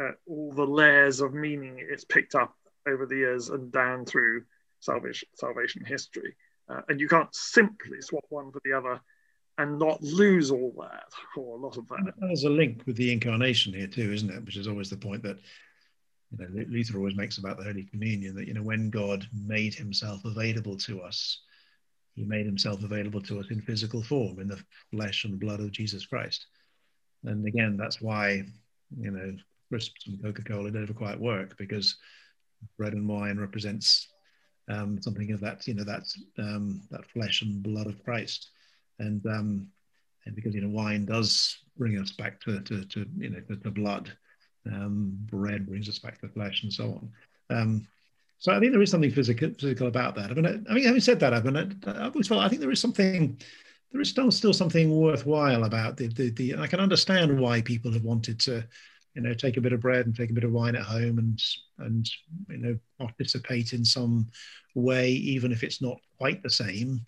uh, 0.00 0.12
all 0.26 0.52
the 0.52 0.66
layers 0.66 1.20
of 1.20 1.34
meaning 1.34 1.76
it's 1.78 2.04
picked 2.04 2.34
up 2.34 2.54
over 2.88 3.06
the 3.06 3.16
years 3.16 3.50
and 3.50 3.70
down 3.70 4.04
through 4.04 4.44
salvation 4.80 5.28
salvation 5.34 5.84
history. 5.84 6.34
Uh, 6.68 6.80
and 6.88 7.00
you 7.00 7.08
can't 7.08 7.34
simply 7.34 8.00
swap 8.00 8.24
one 8.28 8.50
for 8.50 8.60
the 8.64 8.72
other 8.72 9.00
and 9.58 9.78
not 9.78 10.02
lose 10.02 10.50
all 10.50 10.74
that 10.80 11.12
or 11.36 11.56
a 11.56 11.60
lot 11.60 11.76
of 11.76 11.86
that. 11.88 12.12
There's 12.18 12.44
a 12.44 12.50
link 12.50 12.82
with 12.86 12.96
the 12.96 13.12
incarnation 13.12 13.72
here 13.72 13.86
too, 13.86 14.12
isn't 14.12 14.30
it? 14.30 14.44
Which 14.44 14.56
is 14.56 14.68
always 14.68 14.90
the 14.90 14.96
point 14.96 15.22
that 15.24 15.38
you 16.30 16.38
know 16.38 16.64
Luther 16.68 16.96
always 16.96 17.16
makes 17.16 17.38
about 17.38 17.58
the 17.58 17.64
Holy 17.64 17.84
Communion 17.84 18.34
that 18.36 18.48
you 18.48 18.54
know 18.54 18.62
when 18.62 18.90
God 18.90 19.26
made 19.32 19.74
Himself 19.74 20.24
available 20.24 20.76
to 20.78 21.02
us, 21.02 21.40
He 22.14 22.24
made 22.24 22.46
Himself 22.46 22.82
available 22.82 23.22
to 23.22 23.40
us 23.40 23.46
in 23.50 23.60
physical 23.60 24.02
form, 24.02 24.38
in 24.38 24.48
the 24.48 24.62
flesh 24.90 25.24
and 25.24 25.40
blood 25.40 25.60
of 25.60 25.72
Jesus 25.72 26.06
Christ. 26.06 26.46
And 27.24 27.46
again, 27.46 27.76
that's 27.76 28.00
why 28.00 28.44
you 28.98 29.10
know 29.10 29.36
crisps 29.68 30.06
and 30.06 30.22
Coca-Cola 30.22 30.70
never 30.70 30.92
quite 30.92 31.18
work 31.18 31.56
because 31.56 31.96
bread 32.76 32.92
and 32.92 33.08
wine 33.08 33.38
represents 33.38 34.08
um, 34.68 35.00
something 35.00 35.32
of 35.32 35.40
that 35.40 35.66
you 35.66 35.74
know 35.74 35.84
that 35.84 36.04
um, 36.38 36.82
that 36.90 37.06
flesh 37.06 37.42
and 37.42 37.62
blood 37.62 37.86
of 37.86 38.02
Christ 38.04 38.50
and 38.98 39.24
um, 39.26 39.68
and 40.24 40.34
because 40.34 40.54
you 40.54 40.60
know 40.60 40.68
wine 40.68 41.04
does 41.04 41.58
bring 41.76 41.98
us 41.98 42.12
back 42.12 42.40
to 42.40 42.60
to, 42.60 42.84
to 42.84 43.06
you 43.16 43.30
know 43.30 43.40
to, 43.40 43.56
the 43.56 43.70
blood, 43.70 44.12
um, 44.66 45.16
bread 45.30 45.66
brings 45.66 45.88
us 45.88 45.98
back 45.98 46.20
to 46.20 46.28
flesh, 46.28 46.62
and 46.62 46.72
so 46.72 46.84
on. 47.50 47.86
So 48.42 48.50
I 48.50 48.58
think 48.58 48.72
there 48.72 48.82
is 48.82 48.90
something 48.90 49.12
physical 49.12 49.50
physical 49.56 49.86
about 49.86 50.16
that. 50.16 50.32
I 50.32 50.34
mean, 50.34 50.66
I 50.68 50.74
mean, 50.74 50.82
having 50.82 51.00
said 51.00 51.20
that, 51.20 51.32
I 51.32 51.40
mean, 51.40 51.80
I, 51.86 52.06
always 52.06 52.26
felt 52.26 52.40
I 52.40 52.48
think 52.48 52.60
there 52.60 52.72
is 52.72 52.80
something. 52.80 53.40
There 53.92 54.00
is 54.00 54.08
still 54.08 54.32
still 54.32 54.52
something 54.52 54.90
worthwhile 54.90 55.62
about 55.62 55.96
the, 55.96 56.08
the 56.08 56.30
the. 56.30 56.56
I 56.56 56.66
can 56.66 56.80
understand 56.80 57.38
why 57.38 57.62
people 57.62 57.92
have 57.92 58.02
wanted 58.02 58.40
to, 58.40 58.66
you 59.14 59.22
know, 59.22 59.32
take 59.32 59.58
a 59.58 59.60
bit 59.60 59.72
of 59.72 59.80
bread 59.80 60.06
and 60.06 60.16
take 60.16 60.30
a 60.30 60.32
bit 60.32 60.42
of 60.42 60.50
wine 60.50 60.74
at 60.74 60.82
home 60.82 61.18
and 61.18 61.40
and 61.78 62.10
you 62.48 62.58
know 62.58 62.78
participate 62.98 63.74
in 63.74 63.84
some 63.84 64.26
way, 64.74 65.10
even 65.10 65.52
if 65.52 65.62
it's 65.62 65.80
not 65.80 65.98
quite 66.18 66.42
the 66.42 66.50
same 66.50 67.00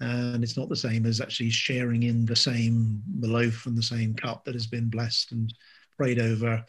and 0.00 0.44
it's 0.44 0.58
not 0.58 0.68
the 0.68 0.76
same 0.76 1.06
as 1.06 1.18
actually 1.18 1.48
sharing 1.48 2.02
in 2.02 2.26
the 2.26 2.36
same 2.36 3.02
loaf 3.20 3.64
and 3.64 3.78
the 3.78 3.82
same 3.82 4.12
cup 4.12 4.44
that 4.44 4.54
has 4.54 4.66
been 4.66 4.90
blessed 4.90 5.32
and 5.32 5.54
prayed 5.96 6.18
over 6.18 6.62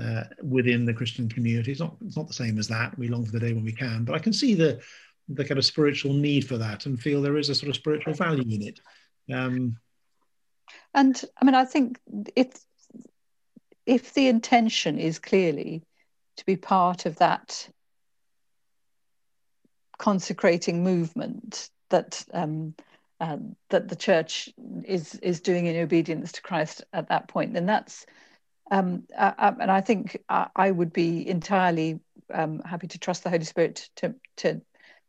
uh, 0.00 0.24
within 0.42 0.84
the 0.84 0.94
Christian 0.94 1.28
community. 1.28 1.72
It's 1.72 1.80
not 1.80 1.96
it's 2.04 2.16
not 2.16 2.28
the 2.28 2.34
same 2.34 2.58
as 2.58 2.68
that. 2.68 2.96
We 2.98 3.08
long 3.08 3.24
for 3.24 3.32
the 3.32 3.40
day 3.40 3.52
when 3.52 3.64
we 3.64 3.72
can, 3.72 4.04
but 4.04 4.14
I 4.14 4.18
can 4.18 4.32
see 4.32 4.54
the 4.54 4.80
the 5.28 5.44
kind 5.44 5.58
of 5.58 5.64
spiritual 5.64 6.12
need 6.12 6.46
for 6.46 6.58
that 6.58 6.86
and 6.86 7.00
feel 7.00 7.22
there 7.22 7.38
is 7.38 7.48
a 7.48 7.54
sort 7.54 7.70
of 7.70 7.76
spiritual 7.76 8.14
value 8.14 8.42
in 8.42 8.62
it. 8.62 8.80
Um, 9.32 9.76
and 10.94 11.22
I 11.40 11.44
mean, 11.44 11.54
I 11.54 11.64
think 11.64 11.98
if 12.36 12.48
if 13.86 14.14
the 14.14 14.28
intention 14.28 14.98
is 14.98 15.18
clearly 15.18 15.82
to 16.36 16.46
be 16.46 16.56
part 16.56 17.06
of 17.06 17.16
that 17.16 17.68
consecrating 19.98 20.82
movement 20.82 21.70
that 21.90 22.24
um, 22.32 22.74
uh, 23.20 23.36
that 23.70 23.88
the 23.88 23.96
church 23.96 24.48
is 24.84 25.14
is 25.16 25.40
doing 25.40 25.66
in 25.66 25.76
obedience 25.76 26.32
to 26.32 26.42
Christ 26.42 26.82
at 26.92 27.08
that 27.08 27.28
point, 27.28 27.54
then 27.54 27.66
that's 27.66 28.06
um, 28.72 29.02
uh, 29.16 29.32
uh, 29.38 29.54
and 29.60 29.70
I 29.70 29.82
think 29.82 30.16
I, 30.30 30.48
I 30.56 30.70
would 30.70 30.94
be 30.94 31.28
entirely 31.28 32.00
um, 32.32 32.60
happy 32.60 32.88
to 32.88 32.98
trust 32.98 33.22
the 33.22 33.28
Holy 33.30 33.44
Spirit 33.44 33.90
to 33.96 34.14
to 34.38 34.62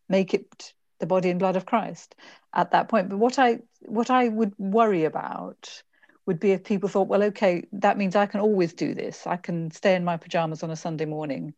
make 0.10 0.34
it 0.34 0.73
the 0.99 1.06
body 1.06 1.30
and 1.30 1.39
blood 1.39 1.56
of 1.56 1.65
Christ 1.65 2.13
at 2.54 2.71
that 2.71 2.89
point. 2.89 3.08
But 3.08 3.19
what 3.19 3.39
I 3.39 3.60
what 3.80 4.10
I 4.10 4.28
would 4.28 4.54
worry 4.60 5.06
about 5.06 5.82
would 6.26 6.41
be 6.41 6.52
if 6.52 6.65
people 6.65 6.89
thought, 6.89 7.08
well, 7.08 7.23
okay, 7.23 7.63
that 7.71 7.97
means 7.97 8.17
I 8.17 8.26
can 8.26 8.41
always 8.41 8.73
do 8.73 8.93
this. 8.93 9.26
I 9.26 9.38
can 9.38 9.71
stay 9.71 9.95
in 9.95 10.04
my 10.04 10.17
pajamas 10.17 10.62
on 10.63 10.71
a 10.71 10.76
Sunday 10.76 11.06
morning 11.06 11.54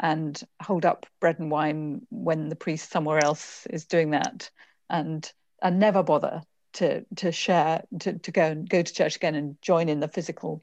and 0.00 0.42
hold 0.62 0.86
up 0.86 1.04
bread 1.20 1.38
and 1.38 1.50
wine 1.50 2.06
when 2.10 2.48
the 2.48 2.56
priest 2.56 2.90
somewhere 2.90 3.22
else 3.22 3.66
is 3.66 3.84
doing 3.84 4.10
that 4.12 4.50
and 4.88 5.30
and 5.62 5.78
never 5.78 6.02
bother 6.02 6.42
to 6.72 7.04
to 7.16 7.30
share 7.30 7.82
to, 8.00 8.18
to 8.18 8.30
go 8.30 8.42
and 8.42 8.70
go 8.70 8.80
to 8.80 8.94
church 8.94 9.16
again 9.16 9.34
and 9.34 9.60
join 9.60 9.90
in 9.90 10.00
the 10.00 10.08
physical 10.08 10.62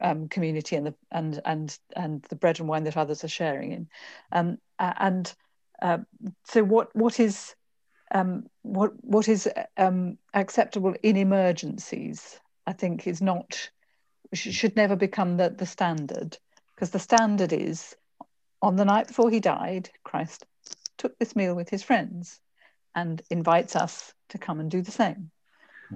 um, 0.00 0.28
community 0.28 0.76
and 0.76 0.86
the 0.86 0.94
and 1.10 1.40
and 1.44 1.78
and 1.96 2.22
the 2.28 2.36
bread 2.36 2.60
and 2.60 2.68
wine 2.68 2.84
that 2.84 2.96
others 2.96 3.24
are 3.24 3.28
sharing 3.28 3.72
in. 3.72 3.88
Um, 4.32 4.58
and 4.78 5.32
uh, 5.82 5.98
so 6.44 6.62
what 6.62 6.94
what 6.94 7.20
is 7.20 7.54
um, 8.12 8.46
what 8.62 8.92
what 9.02 9.28
is 9.28 9.48
um, 9.76 10.18
acceptable 10.34 10.94
in 11.02 11.16
emergencies 11.16 12.40
I 12.66 12.72
think 12.72 13.06
is 13.06 13.20
not 13.20 13.70
should 14.32 14.76
never 14.76 14.96
become 14.96 15.36
the, 15.36 15.50
the 15.50 15.66
standard. 15.66 16.38
Because 16.74 16.90
the 16.90 16.98
standard 16.98 17.52
is 17.52 17.96
on 18.62 18.76
the 18.76 18.84
night 18.84 19.08
before 19.08 19.30
he 19.30 19.40
died 19.40 19.90
Christ 20.04 20.46
took 20.98 21.18
this 21.18 21.34
meal 21.34 21.54
with 21.54 21.68
his 21.68 21.82
friends 21.82 22.40
and 22.94 23.22
invites 23.30 23.74
us 23.74 24.12
to 24.28 24.38
come 24.38 24.60
and 24.60 24.70
do 24.70 24.82
the 24.82 24.90
same. 24.90 25.30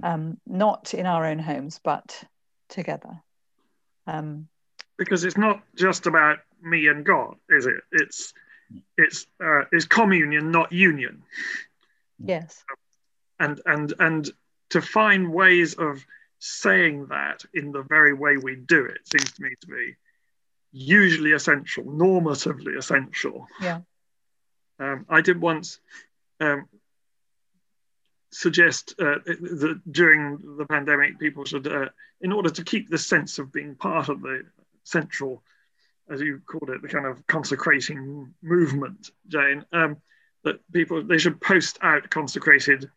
Um, 0.03 0.37
not 0.45 0.93
in 0.93 1.05
our 1.05 1.25
own 1.25 1.39
homes, 1.39 1.79
but 1.83 2.23
together. 2.69 3.21
Um, 4.07 4.47
because 4.97 5.23
it's 5.23 5.37
not 5.37 5.61
just 5.75 6.05
about 6.05 6.39
me 6.61 6.87
and 6.87 7.05
God, 7.05 7.35
is 7.49 7.65
it? 7.65 7.81
It's 7.91 8.33
it's 8.97 9.27
uh, 9.43 9.63
it's 9.71 9.85
communion, 9.85 10.51
not 10.51 10.71
union. 10.71 11.23
Yes. 12.23 12.63
And 13.39 13.59
and 13.65 13.93
and 13.99 14.31
to 14.69 14.81
find 14.81 15.33
ways 15.33 15.75
of 15.75 16.03
saying 16.39 17.07
that 17.07 17.43
in 17.53 17.71
the 17.71 17.83
very 17.83 18.13
way 18.13 18.37
we 18.37 18.55
do 18.55 18.85
it 18.85 18.99
seems 19.05 19.31
to 19.31 19.41
me 19.41 19.49
to 19.61 19.67
be 19.67 19.95
usually 20.71 21.31
essential, 21.31 21.83
normatively 21.83 22.77
essential. 22.77 23.47
Yeah. 23.61 23.81
Um, 24.79 25.05
I 25.09 25.21
did 25.21 25.39
once 25.39 25.79
um, 26.41 26.67
suggest 28.35 28.93
uh, 28.99 29.15
that 29.25 29.81
during 29.89 30.57
the 30.57 30.65
pandemic, 30.65 31.17
people 31.19 31.45
should, 31.45 31.67
uh, 31.67 31.87
in 32.19 32.33
order 32.33 32.49
to 32.49 32.63
keep 32.63 32.89
the 32.89 32.97
sense 32.97 33.39
of 33.39 33.51
being 33.51 33.75
part 33.75 34.09
of 34.09 34.21
the 34.21 34.43
central, 34.83 35.41
as 36.09 36.19
you 36.19 36.41
called 36.45 36.69
it, 36.69 36.81
the 36.81 36.87
kind 36.87 37.05
of 37.05 37.25
consecrating 37.27 38.33
movement, 38.41 39.11
Jane, 39.27 39.65
um, 39.71 39.97
that 40.43 40.59
people 40.71 41.03
they 41.03 41.17
should 41.17 41.39
post 41.39 41.79
out 41.81 42.09
consecrated 42.09 42.89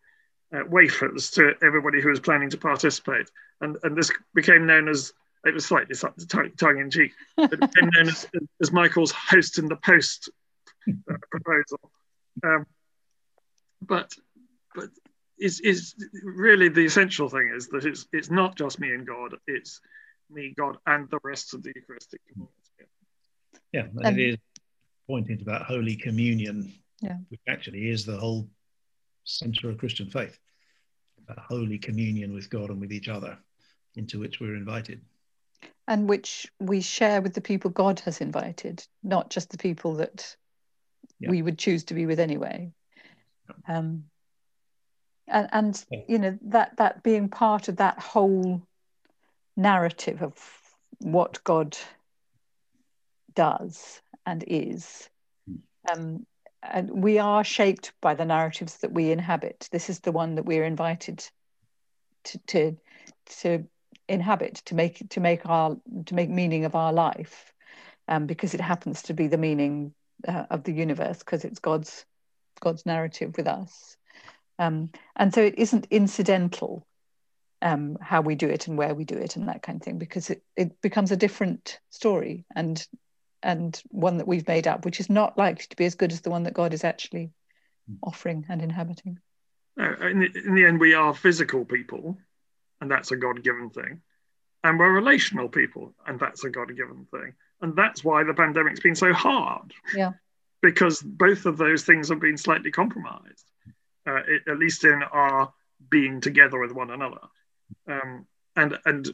uh, 0.53 0.63
wafers 0.67 1.31
to 1.31 1.53
everybody 1.63 2.01
who 2.01 2.09
was 2.09 2.19
planning 2.19 2.49
to 2.49 2.57
participate, 2.57 3.31
and 3.61 3.77
and 3.83 3.97
this 3.97 4.11
became 4.35 4.67
known 4.67 4.89
as 4.89 5.13
it 5.45 5.53
was 5.53 5.65
slightly 5.65 5.95
tongue 6.57 6.79
in 6.79 6.91
cheek, 6.91 7.13
it 7.37 7.49
became 7.51 7.89
known 7.95 8.09
as, 8.09 8.27
as 8.61 8.73
Michael's 8.73 9.13
host 9.13 9.57
in 9.57 9.67
the 9.67 9.77
post 9.77 10.29
uh, 10.89 11.15
proposal. 11.31 11.79
Um, 12.43 12.65
but 13.81 14.13
but 14.75 14.89
is 15.39 15.59
is 15.61 15.95
really 16.23 16.69
the 16.69 16.85
essential 16.85 17.29
thing 17.29 17.51
is 17.55 17.67
that 17.69 17.85
it's 17.85 18.07
it's 18.11 18.29
not 18.29 18.55
just 18.55 18.79
me 18.79 18.93
and 18.93 19.07
God, 19.07 19.35
it's 19.47 19.79
me, 20.29 20.53
God, 20.57 20.77
and 20.85 21.09
the 21.09 21.19
rest 21.23 21.53
of 21.53 21.63
the 21.63 21.71
Eucharistic 21.75 22.21
community. 22.31 22.53
Yeah, 23.71 23.87
and 24.03 24.19
it 24.19 24.29
is 24.29 24.37
pointing 25.07 25.37
to 25.39 25.45
that 25.45 25.63
Holy 25.63 25.95
Communion, 25.95 26.71
yeah. 27.01 27.17
which 27.29 27.41
actually 27.47 27.89
is 27.89 28.05
the 28.05 28.17
whole 28.17 28.47
center 29.23 29.69
of 29.69 29.77
Christian 29.77 30.09
faith, 30.09 30.37
that 31.27 31.37
Holy 31.39 31.77
Communion 31.77 32.33
with 32.33 32.49
God 32.49 32.69
and 32.69 32.79
with 32.79 32.91
each 32.91 33.09
other, 33.09 33.37
into 33.95 34.19
which 34.19 34.39
we're 34.39 34.55
invited. 34.55 35.01
And 35.87 36.07
which 36.07 36.47
we 36.59 36.81
share 36.81 37.21
with 37.21 37.33
the 37.33 37.41
people 37.41 37.71
God 37.71 37.99
has 38.01 38.21
invited, 38.21 38.85
not 39.03 39.29
just 39.29 39.49
the 39.49 39.57
people 39.57 39.95
that 39.95 40.35
yeah. 41.19 41.29
we 41.29 41.41
would 41.41 41.57
choose 41.57 41.83
to 41.85 41.93
be 41.95 42.05
with 42.05 42.19
anyway. 42.19 42.71
Um, 43.67 44.05
and, 45.29 45.47
and 45.51 45.85
you 46.07 46.19
know 46.19 46.37
that 46.41 46.77
that 46.77 47.03
being 47.03 47.29
part 47.29 47.67
of 47.67 47.77
that 47.77 47.99
whole 47.99 48.61
narrative 49.55 50.21
of 50.21 50.33
what 50.99 51.43
God 51.43 51.77
does 53.35 54.01
and 54.25 54.43
is. 54.47 55.09
Um, 55.91 56.25
and 56.61 56.89
we 56.89 57.19
are 57.19 57.43
shaped 57.43 57.93
by 58.01 58.15
the 58.15 58.25
narratives 58.25 58.77
that 58.77 58.91
we 58.91 59.11
inhabit. 59.11 59.69
This 59.71 59.89
is 59.89 59.99
the 59.99 60.11
one 60.11 60.35
that 60.35 60.45
we're 60.45 60.65
invited 60.65 61.25
to 62.25 62.37
to, 62.47 62.77
to 63.41 63.65
inhabit, 64.07 64.55
to 64.65 64.75
make 64.75 65.07
to 65.09 65.19
make 65.19 65.45
our 65.45 65.77
to 66.05 66.15
make 66.15 66.29
meaning 66.29 66.65
of 66.65 66.75
our 66.75 66.91
life, 66.91 67.53
um, 68.07 68.25
because 68.25 68.53
it 68.53 68.61
happens 68.61 69.03
to 69.03 69.13
be 69.13 69.27
the 69.27 69.37
meaning 69.37 69.93
uh, 70.27 70.45
of 70.49 70.63
the 70.63 70.73
universe, 70.73 71.19
because 71.19 71.45
it's 71.45 71.59
God's 71.59 72.05
God's 72.59 72.85
narrative 72.85 73.37
with 73.37 73.47
us. 73.47 73.95
Um, 74.59 74.91
and 75.15 75.33
so 75.33 75.41
it 75.41 75.57
isn't 75.57 75.87
incidental 75.89 76.85
um, 77.61 77.97
how 78.01 78.21
we 78.21 78.35
do 78.35 78.47
it 78.47 78.67
and 78.67 78.77
where 78.77 78.93
we 78.93 79.05
do 79.05 79.15
it 79.15 79.35
and 79.35 79.47
that 79.47 79.63
kind 79.63 79.77
of 79.77 79.83
thing, 79.83 79.97
because 79.97 80.29
it, 80.29 80.43
it 80.55 80.81
becomes 80.81 81.11
a 81.11 81.17
different 81.17 81.79
story 81.89 82.45
and 82.55 82.85
and 83.41 83.81
one 83.87 84.17
that 84.17 84.27
we've 84.27 84.47
made 84.49 84.67
up, 84.67 84.83
which 84.83 84.99
is 84.99 85.09
not 85.09 85.37
likely 85.37 85.65
to 85.69 85.75
be 85.77 85.85
as 85.85 85.95
good 85.95 86.11
as 86.11 86.21
the 86.21 86.29
one 86.29 86.43
that 86.43 86.53
God 86.53 86.73
is 86.73 86.83
actually 86.83 87.31
offering 88.03 88.45
and 88.49 88.61
inhabiting. 88.61 89.17
No, 89.77 89.95
in, 90.01 90.19
the, 90.19 90.31
in 90.45 90.55
the 90.55 90.65
end, 90.65 90.77
we 90.77 90.93
are 90.93 91.13
physical 91.13 91.63
people, 91.63 92.17
and 92.81 92.91
that's 92.91 93.11
a 93.11 93.15
God 93.15 93.41
given 93.41 93.69
thing. 93.69 94.01
And 94.65 94.77
we're 94.77 94.91
relational 94.91 95.47
people, 95.47 95.95
and 96.05 96.19
that's 96.19 96.43
a 96.43 96.49
God 96.49 96.75
given 96.75 97.07
thing. 97.11 97.33
And 97.61 97.77
that's 97.77 98.03
why 98.03 98.25
the 98.25 98.33
pandemic's 98.33 98.81
been 98.81 98.95
so 98.95 99.13
hard. 99.13 99.73
Yeah. 99.95 100.11
Because 100.61 101.01
both 101.01 101.45
of 101.45 101.57
those 101.57 101.85
things 101.85 102.09
have 102.09 102.19
been 102.19 102.37
slightly 102.37 102.71
compromised 102.71 103.48
uh, 104.09 104.51
at 104.51 104.57
least 104.57 104.83
in 104.83 105.03
our 105.03 105.53
being 105.89 106.21
together 106.21 106.59
with 106.59 106.71
one 106.71 106.91
another. 106.91 107.21
Um, 107.87 108.25
and 108.55 108.77
and 108.85 109.09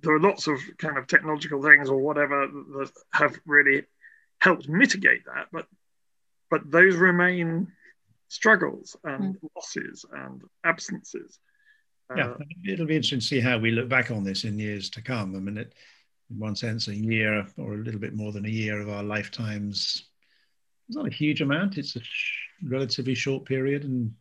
there 0.00 0.14
are 0.14 0.20
lots 0.20 0.46
of 0.46 0.58
kind 0.78 0.98
of 0.98 1.06
technological 1.06 1.62
things 1.62 1.88
or 1.88 1.98
whatever 1.98 2.46
that 2.46 2.90
have 3.12 3.38
really 3.46 3.84
helped 4.40 4.68
mitigate 4.68 5.24
that, 5.24 5.46
but 5.52 5.66
but 6.50 6.70
those 6.70 6.96
remain 6.96 7.68
struggles 8.28 8.96
and 9.04 9.36
mm. 9.36 9.48
losses 9.56 10.04
and 10.12 10.42
absences. 10.64 11.38
Yeah, 12.14 12.28
uh, 12.30 12.36
it'll 12.66 12.86
be 12.86 12.96
interesting 12.96 13.20
to 13.20 13.26
see 13.26 13.40
how 13.40 13.58
we 13.58 13.70
look 13.70 13.88
back 13.88 14.10
on 14.10 14.24
this 14.24 14.44
in 14.44 14.58
years 14.58 14.88
to 14.90 15.02
come. 15.02 15.34
I 15.34 15.40
mean, 15.40 15.58
it, 15.58 15.74
in 16.30 16.38
one 16.38 16.56
sense, 16.56 16.88
a 16.88 16.94
year 16.94 17.46
or 17.58 17.74
a 17.74 17.78
little 17.78 18.00
bit 18.00 18.14
more 18.14 18.32
than 18.32 18.46
a 18.46 18.50
year 18.50 18.80
of 18.80 18.88
our 18.88 19.02
lifetimes 19.02 20.08
it's 20.88 20.96
not 20.96 21.06
a 21.06 21.10
huge 21.10 21.42
amount. 21.42 21.76
It's 21.76 21.96
a 21.96 22.00
relatively 22.62 23.14
short 23.14 23.44
period, 23.44 23.84
and 23.84 24.14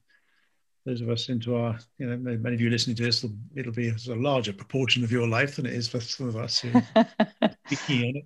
those 0.86 1.02
of 1.02 1.10
us 1.10 1.30
into 1.30 1.56
our, 1.56 1.78
you 1.98 2.08
know, 2.08 2.18
many 2.18 2.56
of 2.56 2.62
you 2.62 2.70
listening 2.70 2.96
to 2.96 3.04
this, 3.04 3.26
it'll 3.56 3.74
be 3.74 3.90
a 3.90 4.16
larger 4.16 4.54
proportion 4.54 5.04
of 5.04 5.12
your 5.12 5.28
life 5.28 5.58
than 5.58 5.66
it 5.66 5.74
is 5.74 5.90
for 5.90 6.00
some 6.00 6.30
of 6.30 6.38
us 6.38 6.60
who 6.60 6.72
it. 7.70 8.26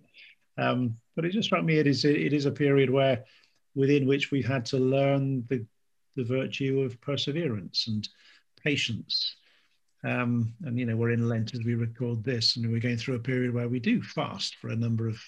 Um, 0.57 0.97
but 1.15 1.25
it 1.25 1.31
just 1.31 1.47
struck 1.47 1.63
me 1.63 1.79
it 1.79 1.87
is 1.87 2.05
it 2.05 2.33
is 2.33 2.45
a 2.45 2.51
period 2.51 2.89
where, 2.89 3.23
within 3.73 4.05
which 4.05 4.31
we've 4.31 4.47
had 4.47 4.65
to 4.65 4.77
learn 4.77 5.45
the 5.49 5.65
the 6.15 6.23
virtue 6.23 6.81
of 6.81 6.99
perseverance 7.01 7.87
and 7.87 8.07
patience. 8.63 9.35
Um, 10.03 10.53
and 10.63 10.77
you 10.77 10.85
know 10.85 10.95
we're 10.95 11.11
in 11.11 11.29
Lent 11.29 11.53
as 11.55 11.63
we 11.65 11.75
record 11.75 12.23
this, 12.23 12.57
and 12.57 12.71
we're 12.71 12.79
going 12.79 12.97
through 12.97 13.15
a 13.15 13.19
period 13.19 13.53
where 13.53 13.69
we 13.69 13.79
do 13.79 14.03
fast 14.03 14.55
for 14.55 14.69
a 14.69 14.75
number 14.75 15.07
of 15.07 15.19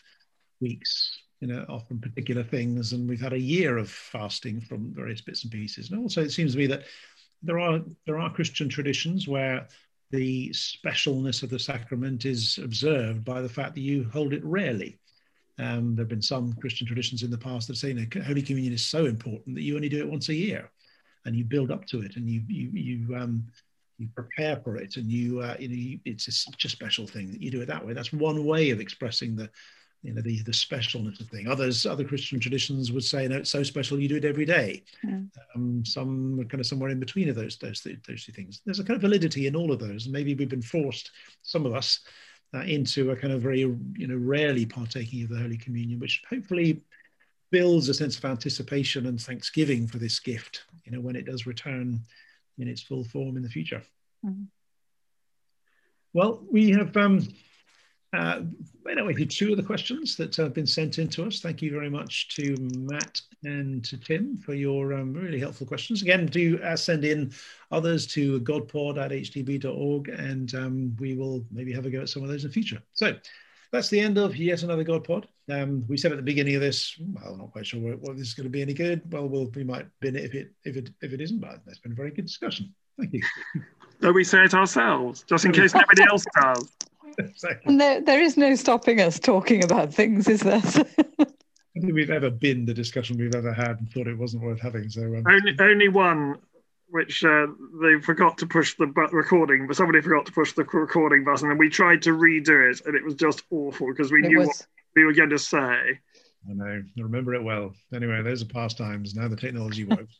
weeks 0.61 1.22
you 1.43 1.53
know, 1.53 1.65
often 1.67 1.99
particular 1.99 2.41
things. 2.41 2.93
And 2.93 3.09
we've 3.09 3.19
had 3.19 3.33
a 3.33 3.39
year 3.39 3.77
of 3.77 3.89
fasting 3.89 4.61
from 4.61 4.93
various 4.93 5.19
bits 5.19 5.43
and 5.43 5.51
pieces. 5.51 5.91
And 5.91 5.99
also, 5.99 6.21
it 6.21 6.31
seems 6.31 6.53
to 6.53 6.57
me 6.57 6.67
that 6.67 6.83
there 7.41 7.59
are 7.59 7.81
there 8.05 8.17
are 8.17 8.33
Christian 8.33 8.69
traditions 8.69 9.27
where 9.27 9.67
the 10.11 10.51
specialness 10.51 11.43
of 11.43 11.49
the 11.49 11.59
sacrament 11.59 12.23
is 12.23 12.59
observed 12.63 13.25
by 13.25 13.41
the 13.41 13.49
fact 13.49 13.75
that 13.75 13.81
you 13.81 14.09
hold 14.13 14.31
it 14.31 14.45
rarely. 14.45 14.99
Um, 15.59 15.95
there 15.95 16.03
have 16.03 16.09
been 16.09 16.21
some 16.21 16.53
Christian 16.53 16.87
traditions 16.87 17.23
in 17.23 17.29
the 17.29 17.37
past 17.37 17.67
that 17.67 17.75
say 17.75 17.89
you 17.89 17.95
know, 17.95 18.23
Holy 18.23 18.41
Communion 18.41 18.73
is 18.73 18.85
so 18.85 19.05
important 19.05 19.55
that 19.55 19.63
you 19.63 19.75
only 19.75 19.89
do 19.89 19.99
it 19.99 20.09
once 20.09 20.29
a 20.29 20.33
year, 20.33 20.71
and 21.25 21.35
you 21.35 21.43
build 21.43 21.71
up 21.71 21.85
to 21.87 22.01
it, 22.03 22.15
and 22.15 22.29
you 22.29 22.41
you 22.47 22.69
you 22.71 23.15
um, 23.17 23.43
you 23.97 24.07
prepare 24.15 24.55
for 24.63 24.77
it, 24.77 24.95
and 24.95 25.11
you 25.11 25.41
uh, 25.41 25.57
you 25.59 25.67
know 25.67 25.75
you, 25.75 25.99
it's, 26.05 26.33
such 26.33 26.63
a 26.63 26.69
special 26.69 27.05
thing 27.05 27.31
that 27.31 27.41
you 27.41 27.51
do 27.51 27.59
it 27.59 27.65
that 27.65 27.85
way. 27.85 27.91
That's 27.91 28.13
one 28.13 28.45
way 28.45 28.69
of 28.69 28.79
expressing 28.79 29.35
the 29.35 29.49
you 30.03 30.13
know 30.13 30.21
the 30.21 30.41
the 30.43 30.51
specialness 30.51 31.19
of 31.21 31.29
thing. 31.29 31.47
Others, 31.47 31.85
other 31.85 32.03
Christian 32.03 32.39
traditions 32.39 32.91
would 32.91 33.05
say, 33.05 33.27
no, 33.27 33.37
it's 33.37 33.49
so 33.49 33.63
special 33.63 33.99
you 33.99 34.09
do 34.09 34.17
it 34.17 34.25
every 34.25 34.45
day. 34.45 34.83
Mm. 35.03 35.29
Um, 35.55 35.85
some 35.85 36.39
are 36.39 36.45
kind 36.45 36.59
of 36.59 36.67
somewhere 36.67 36.89
in 36.89 36.99
between 36.99 37.29
of 37.29 37.35
those 37.35 37.57
those 37.57 37.81
those 37.81 38.25
two 38.25 38.33
things. 38.33 38.61
There's 38.65 38.79
a 38.79 38.83
kind 38.83 38.95
of 38.95 39.01
validity 39.01 39.47
in 39.47 39.55
all 39.55 39.71
of 39.71 39.79
those. 39.79 40.07
Maybe 40.07 40.35
we've 40.35 40.49
been 40.49 40.61
forced, 40.61 41.11
some 41.41 41.65
of 41.65 41.73
us, 41.73 42.01
uh, 42.53 42.59
into 42.59 43.11
a 43.11 43.15
kind 43.15 43.33
of 43.33 43.41
very 43.41 43.59
you 43.59 44.07
know 44.07 44.17
rarely 44.17 44.65
partaking 44.65 45.23
of 45.23 45.29
the 45.29 45.39
Holy 45.39 45.57
Communion, 45.57 45.99
which 45.99 46.21
hopefully 46.29 46.81
builds 47.49 47.87
a 47.87 47.93
sense 47.93 48.17
of 48.17 48.25
anticipation 48.25 49.05
and 49.05 49.21
thanksgiving 49.21 49.87
for 49.87 49.99
this 49.99 50.19
gift. 50.19 50.65
You 50.83 50.91
know 50.91 50.99
when 50.99 51.15
it 51.15 51.25
does 51.25 51.47
return 51.47 52.01
in 52.57 52.67
its 52.67 52.81
full 52.81 53.05
form 53.05 53.37
in 53.37 53.43
the 53.43 53.49
future. 53.49 53.81
Mm. 54.25 54.47
Well, 56.11 56.43
we 56.51 56.71
have. 56.71 56.95
Um, 56.97 57.25
Uh, 58.13 58.41
anyway, 58.89 59.13
two 59.25 59.51
of 59.51 59.57
the 59.57 59.63
questions 59.63 60.15
that 60.15 60.35
have 60.35 60.53
been 60.53 60.67
sent 60.67 60.99
in 60.99 61.09
to 61.09 61.25
us. 61.25 61.39
Thank 61.39 61.61
you 61.61 61.71
very 61.71 61.89
much 61.89 62.35
to 62.35 62.55
Matt 62.59 63.19
and 63.43 63.83
to 63.85 63.97
Tim 63.97 64.37
for 64.37 64.53
your 64.53 64.93
um, 64.93 65.13
really 65.13 65.39
helpful 65.39 65.65
questions. 65.65 66.03
Again, 66.03 66.27
do 66.27 66.59
uh, 66.63 66.75
send 66.75 67.05
in 67.05 67.33
others 67.71 68.05
to 68.07 68.39
godpod 68.41 68.97
at 68.99 69.11
and 70.19 70.55
um, 70.55 70.95
we 70.99 71.15
will 71.15 71.43
maybe 71.51 71.73
have 71.73 71.85
a 71.85 71.89
go 71.89 72.01
at 72.01 72.09
some 72.09 72.21
of 72.21 72.29
those 72.29 72.43
in 72.43 72.49
the 72.49 72.53
future. 72.53 72.81
So 72.93 73.15
that's 73.73 73.89
the 73.89 73.99
end 73.99 74.19
of 74.19 74.35
yet 74.37 74.61
another 74.61 74.85
GodPod. 74.85 75.25
Um, 75.49 75.83
we 75.87 75.97
said 75.97 76.11
at 76.11 76.17
the 76.17 76.23
beginning 76.23 76.53
of 76.53 76.61
this, 76.61 76.95
well, 76.99 77.33
I'm 77.33 77.39
not 77.39 77.51
quite 77.51 77.65
sure 77.65 77.81
what, 77.81 77.99
what 77.99 78.17
this 78.17 78.27
is 78.27 78.33
going 78.35 78.45
to 78.45 78.51
be 78.51 78.61
any 78.61 78.73
good. 78.73 79.01
Well, 79.11 79.27
we'll 79.27 79.49
we 79.55 79.63
might 79.63 79.87
bin 79.99 80.15
it 80.15 80.25
if 80.25 80.35
it 80.35 80.51
if 80.63 80.77
it 80.77 80.91
if 81.01 81.11
it 81.11 81.19
isn't, 81.19 81.39
but 81.39 81.61
that's 81.65 81.79
been 81.79 81.91
a 81.91 81.95
very 81.95 82.11
good 82.11 82.25
discussion. 82.25 82.73
Thank 82.99 83.13
you. 83.13 83.23
So 84.01 84.11
we 84.11 84.23
say 84.23 84.43
it 84.43 84.53
ourselves, 84.53 85.23
just 85.27 85.45
in 85.45 85.51
case 85.51 85.73
nobody 85.73 86.03
else 86.03 86.25
does. 86.39 86.75
Exactly. 87.19 87.71
And 87.71 87.81
there, 87.81 88.01
there 88.01 88.21
is 88.21 88.37
no 88.37 88.55
stopping 88.55 89.01
us 89.01 89.19
talking 89.19 89.63
about 89.63 89.93
things, 89.93 90.27
is 90.27 90.41
there? 90.41 90.61
I 91.75 91.79
think 91.79 91.93
we've 91.93 92.11
ever 92.11 92.29
been 92.29 92.65
the 92.65 92.73
discussion 92.73 93.17
we've 93.17 93.35
ever 93.35 93.51
had 93.51 93.79
and 93.79 93.91
thought 93.91 94.07
it 94.07 94.17
wasn't 94.17 94.43
worth 94.43 94.61
having. 94.61 94.89
So 94.89 95.01
um, 95.01 95.23
only 95.27 95.55
only 95.59 95.87
one, 95.89 96.37
which 96.89 97.23
uh, 97.23 97.47
they 97.81 97.99
forgot 97.99 98.37
to 98.39 98.45
push 98.45 98.75
the 98.77 98.85
bu- 98.85 99.07
recording, 99.11 99.65
but 99.65 99.75
somebody 99.75 99.99
forgot 100.01 100.27
to 100.27 100.31
push 100.31 100.53
the 100.53 100.63
recording 100.65 101.23
button, 101.23 101.49
and 101.49 101.57
we 101.57 101.69
tried 101.69 102.03
to 102.03 102.11
redo 102.11 102.71
it, 102.71 102.81
and 102.85 102.95
it 102.95 103.03
was 103.03 103.15
just 103.15 103.43
awful 103.49 103.87
because 103.87 104.11
we 104.11 104.23
it 104.23 104.27
knew 104.27 104.39
was... 104.39 104.47
what 104.47 104.67
we 104.95 105.03
were 105.03 105.13
going 105.13 105.31
to 105.31 105.39
say. 105.39 105.57
I 105.57 106.53
know. 106.53 106.83
I 106.97 107.01
remember 107.01 107.33
it 107.33 107.43
well. 107.43 107.73
Anyway, 107.93 108.21
those 108.21 108.43
are 108.43 108.45
past 108.45 108.77
times. 108.77 109.15
Now 109.15 109.27
the 109.27 109.35
technology 109.35 109.85
works. 109.85 110.19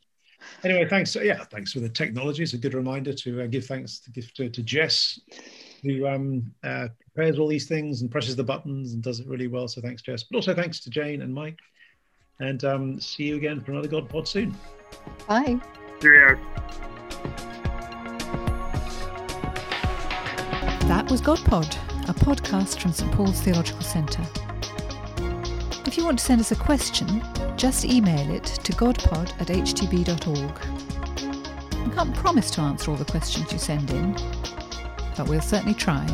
anyway, 0.63 0.87
thanks. 0.87 1.15
Yeah, 1.15 1.43
thanks 1.43 1.71
for 1.71 1.79
the 1.79 1.89
technology. 1.89 2.43
It's 2.43 2.53
a 2.53 2.57
good 2.57 2.73
reminder 2.73 3.13
to 3.13 3.43
uh, 3.43 3.47
give 3.47 3.65
thanks 3.65 3.99
to 3.99 4.11
give 4.11 4.33
to, 4.35 4.49
to 4.49 4.63
Jess, 4.63 5.19
who 5.83 6.07
um, 6.07 6.53
uh, 6.63 6.87
prepares 7.13 7.37
all 7.37 7.47
these 7.47 7.67
things 7.67 8.01
and 8.01 8.09
presses 8.09 8.35
the 8.35 8.43
buttons 8.43 8.93
and 8.93 9.03
does 9.03 9.19
it 9.19 9.27
really 9.27 9.47
well. 9.47 9.67
So 9.67 9.81
thanks, 9.81 10.01
Jess. 10.01 10.23
But 10.23 10.37
also 10.37 10.55
thanks 10.55 10.79
to 10.81 10.89
Jane 10.89 11.21
and 11.21 11.33
Mike. 11.33 11.59
And 12.39 12.63
um, 12.63 12.99
see 12.99 13.23
you 13.23 13.35
again 13.35 13.61
for 13.61 13.71
another 13.71 13.87
God 13.87 14.09
Pod 14.09 14.27
soon. 14.27 14.55
Bye. 15.27 15.59
Cheerio. 16.01 16.39
That 20.87 21.07
was 21.09 21.21
God 21.21 21.39
Pod, 21.45 21.75
a 22.09 22.13
podcast 22.13 22.79
from 22.79 22.91
St 22.91 23.11
Paul's 23.13 23.39
Theological 23.41 23.81
Centre. 23.81 24.25
If 25.85 25.97
you 25.97 26.05
want 26.05 26.19
to 26.19 26.25
send 26.25 26.41
us 26.41 26.51
a 26.51 26.55
question, 26.55 27.23
just 27.55 27.85
email 27.85 28.33
it 28.33 28.45
to 28.45 28.73
godpod 28.73 29.39
at 29.39 29.47
htb.org. 29.47 30.59
We 31.87 31.93
can't 31.93 32.15
promise 32.15 32.49
to 32.51 32.61
answer 32.61 32.91
all 32.91 32.97
the 32.97 33.05
questions 33.05 33.51
you 33.51 33.59
send 33.59 33.91
in, 33.91 34.15
but 35.15 35.27
we'll 35.29 35.41
certainly 35.41 35.73
try. 35.73 36.05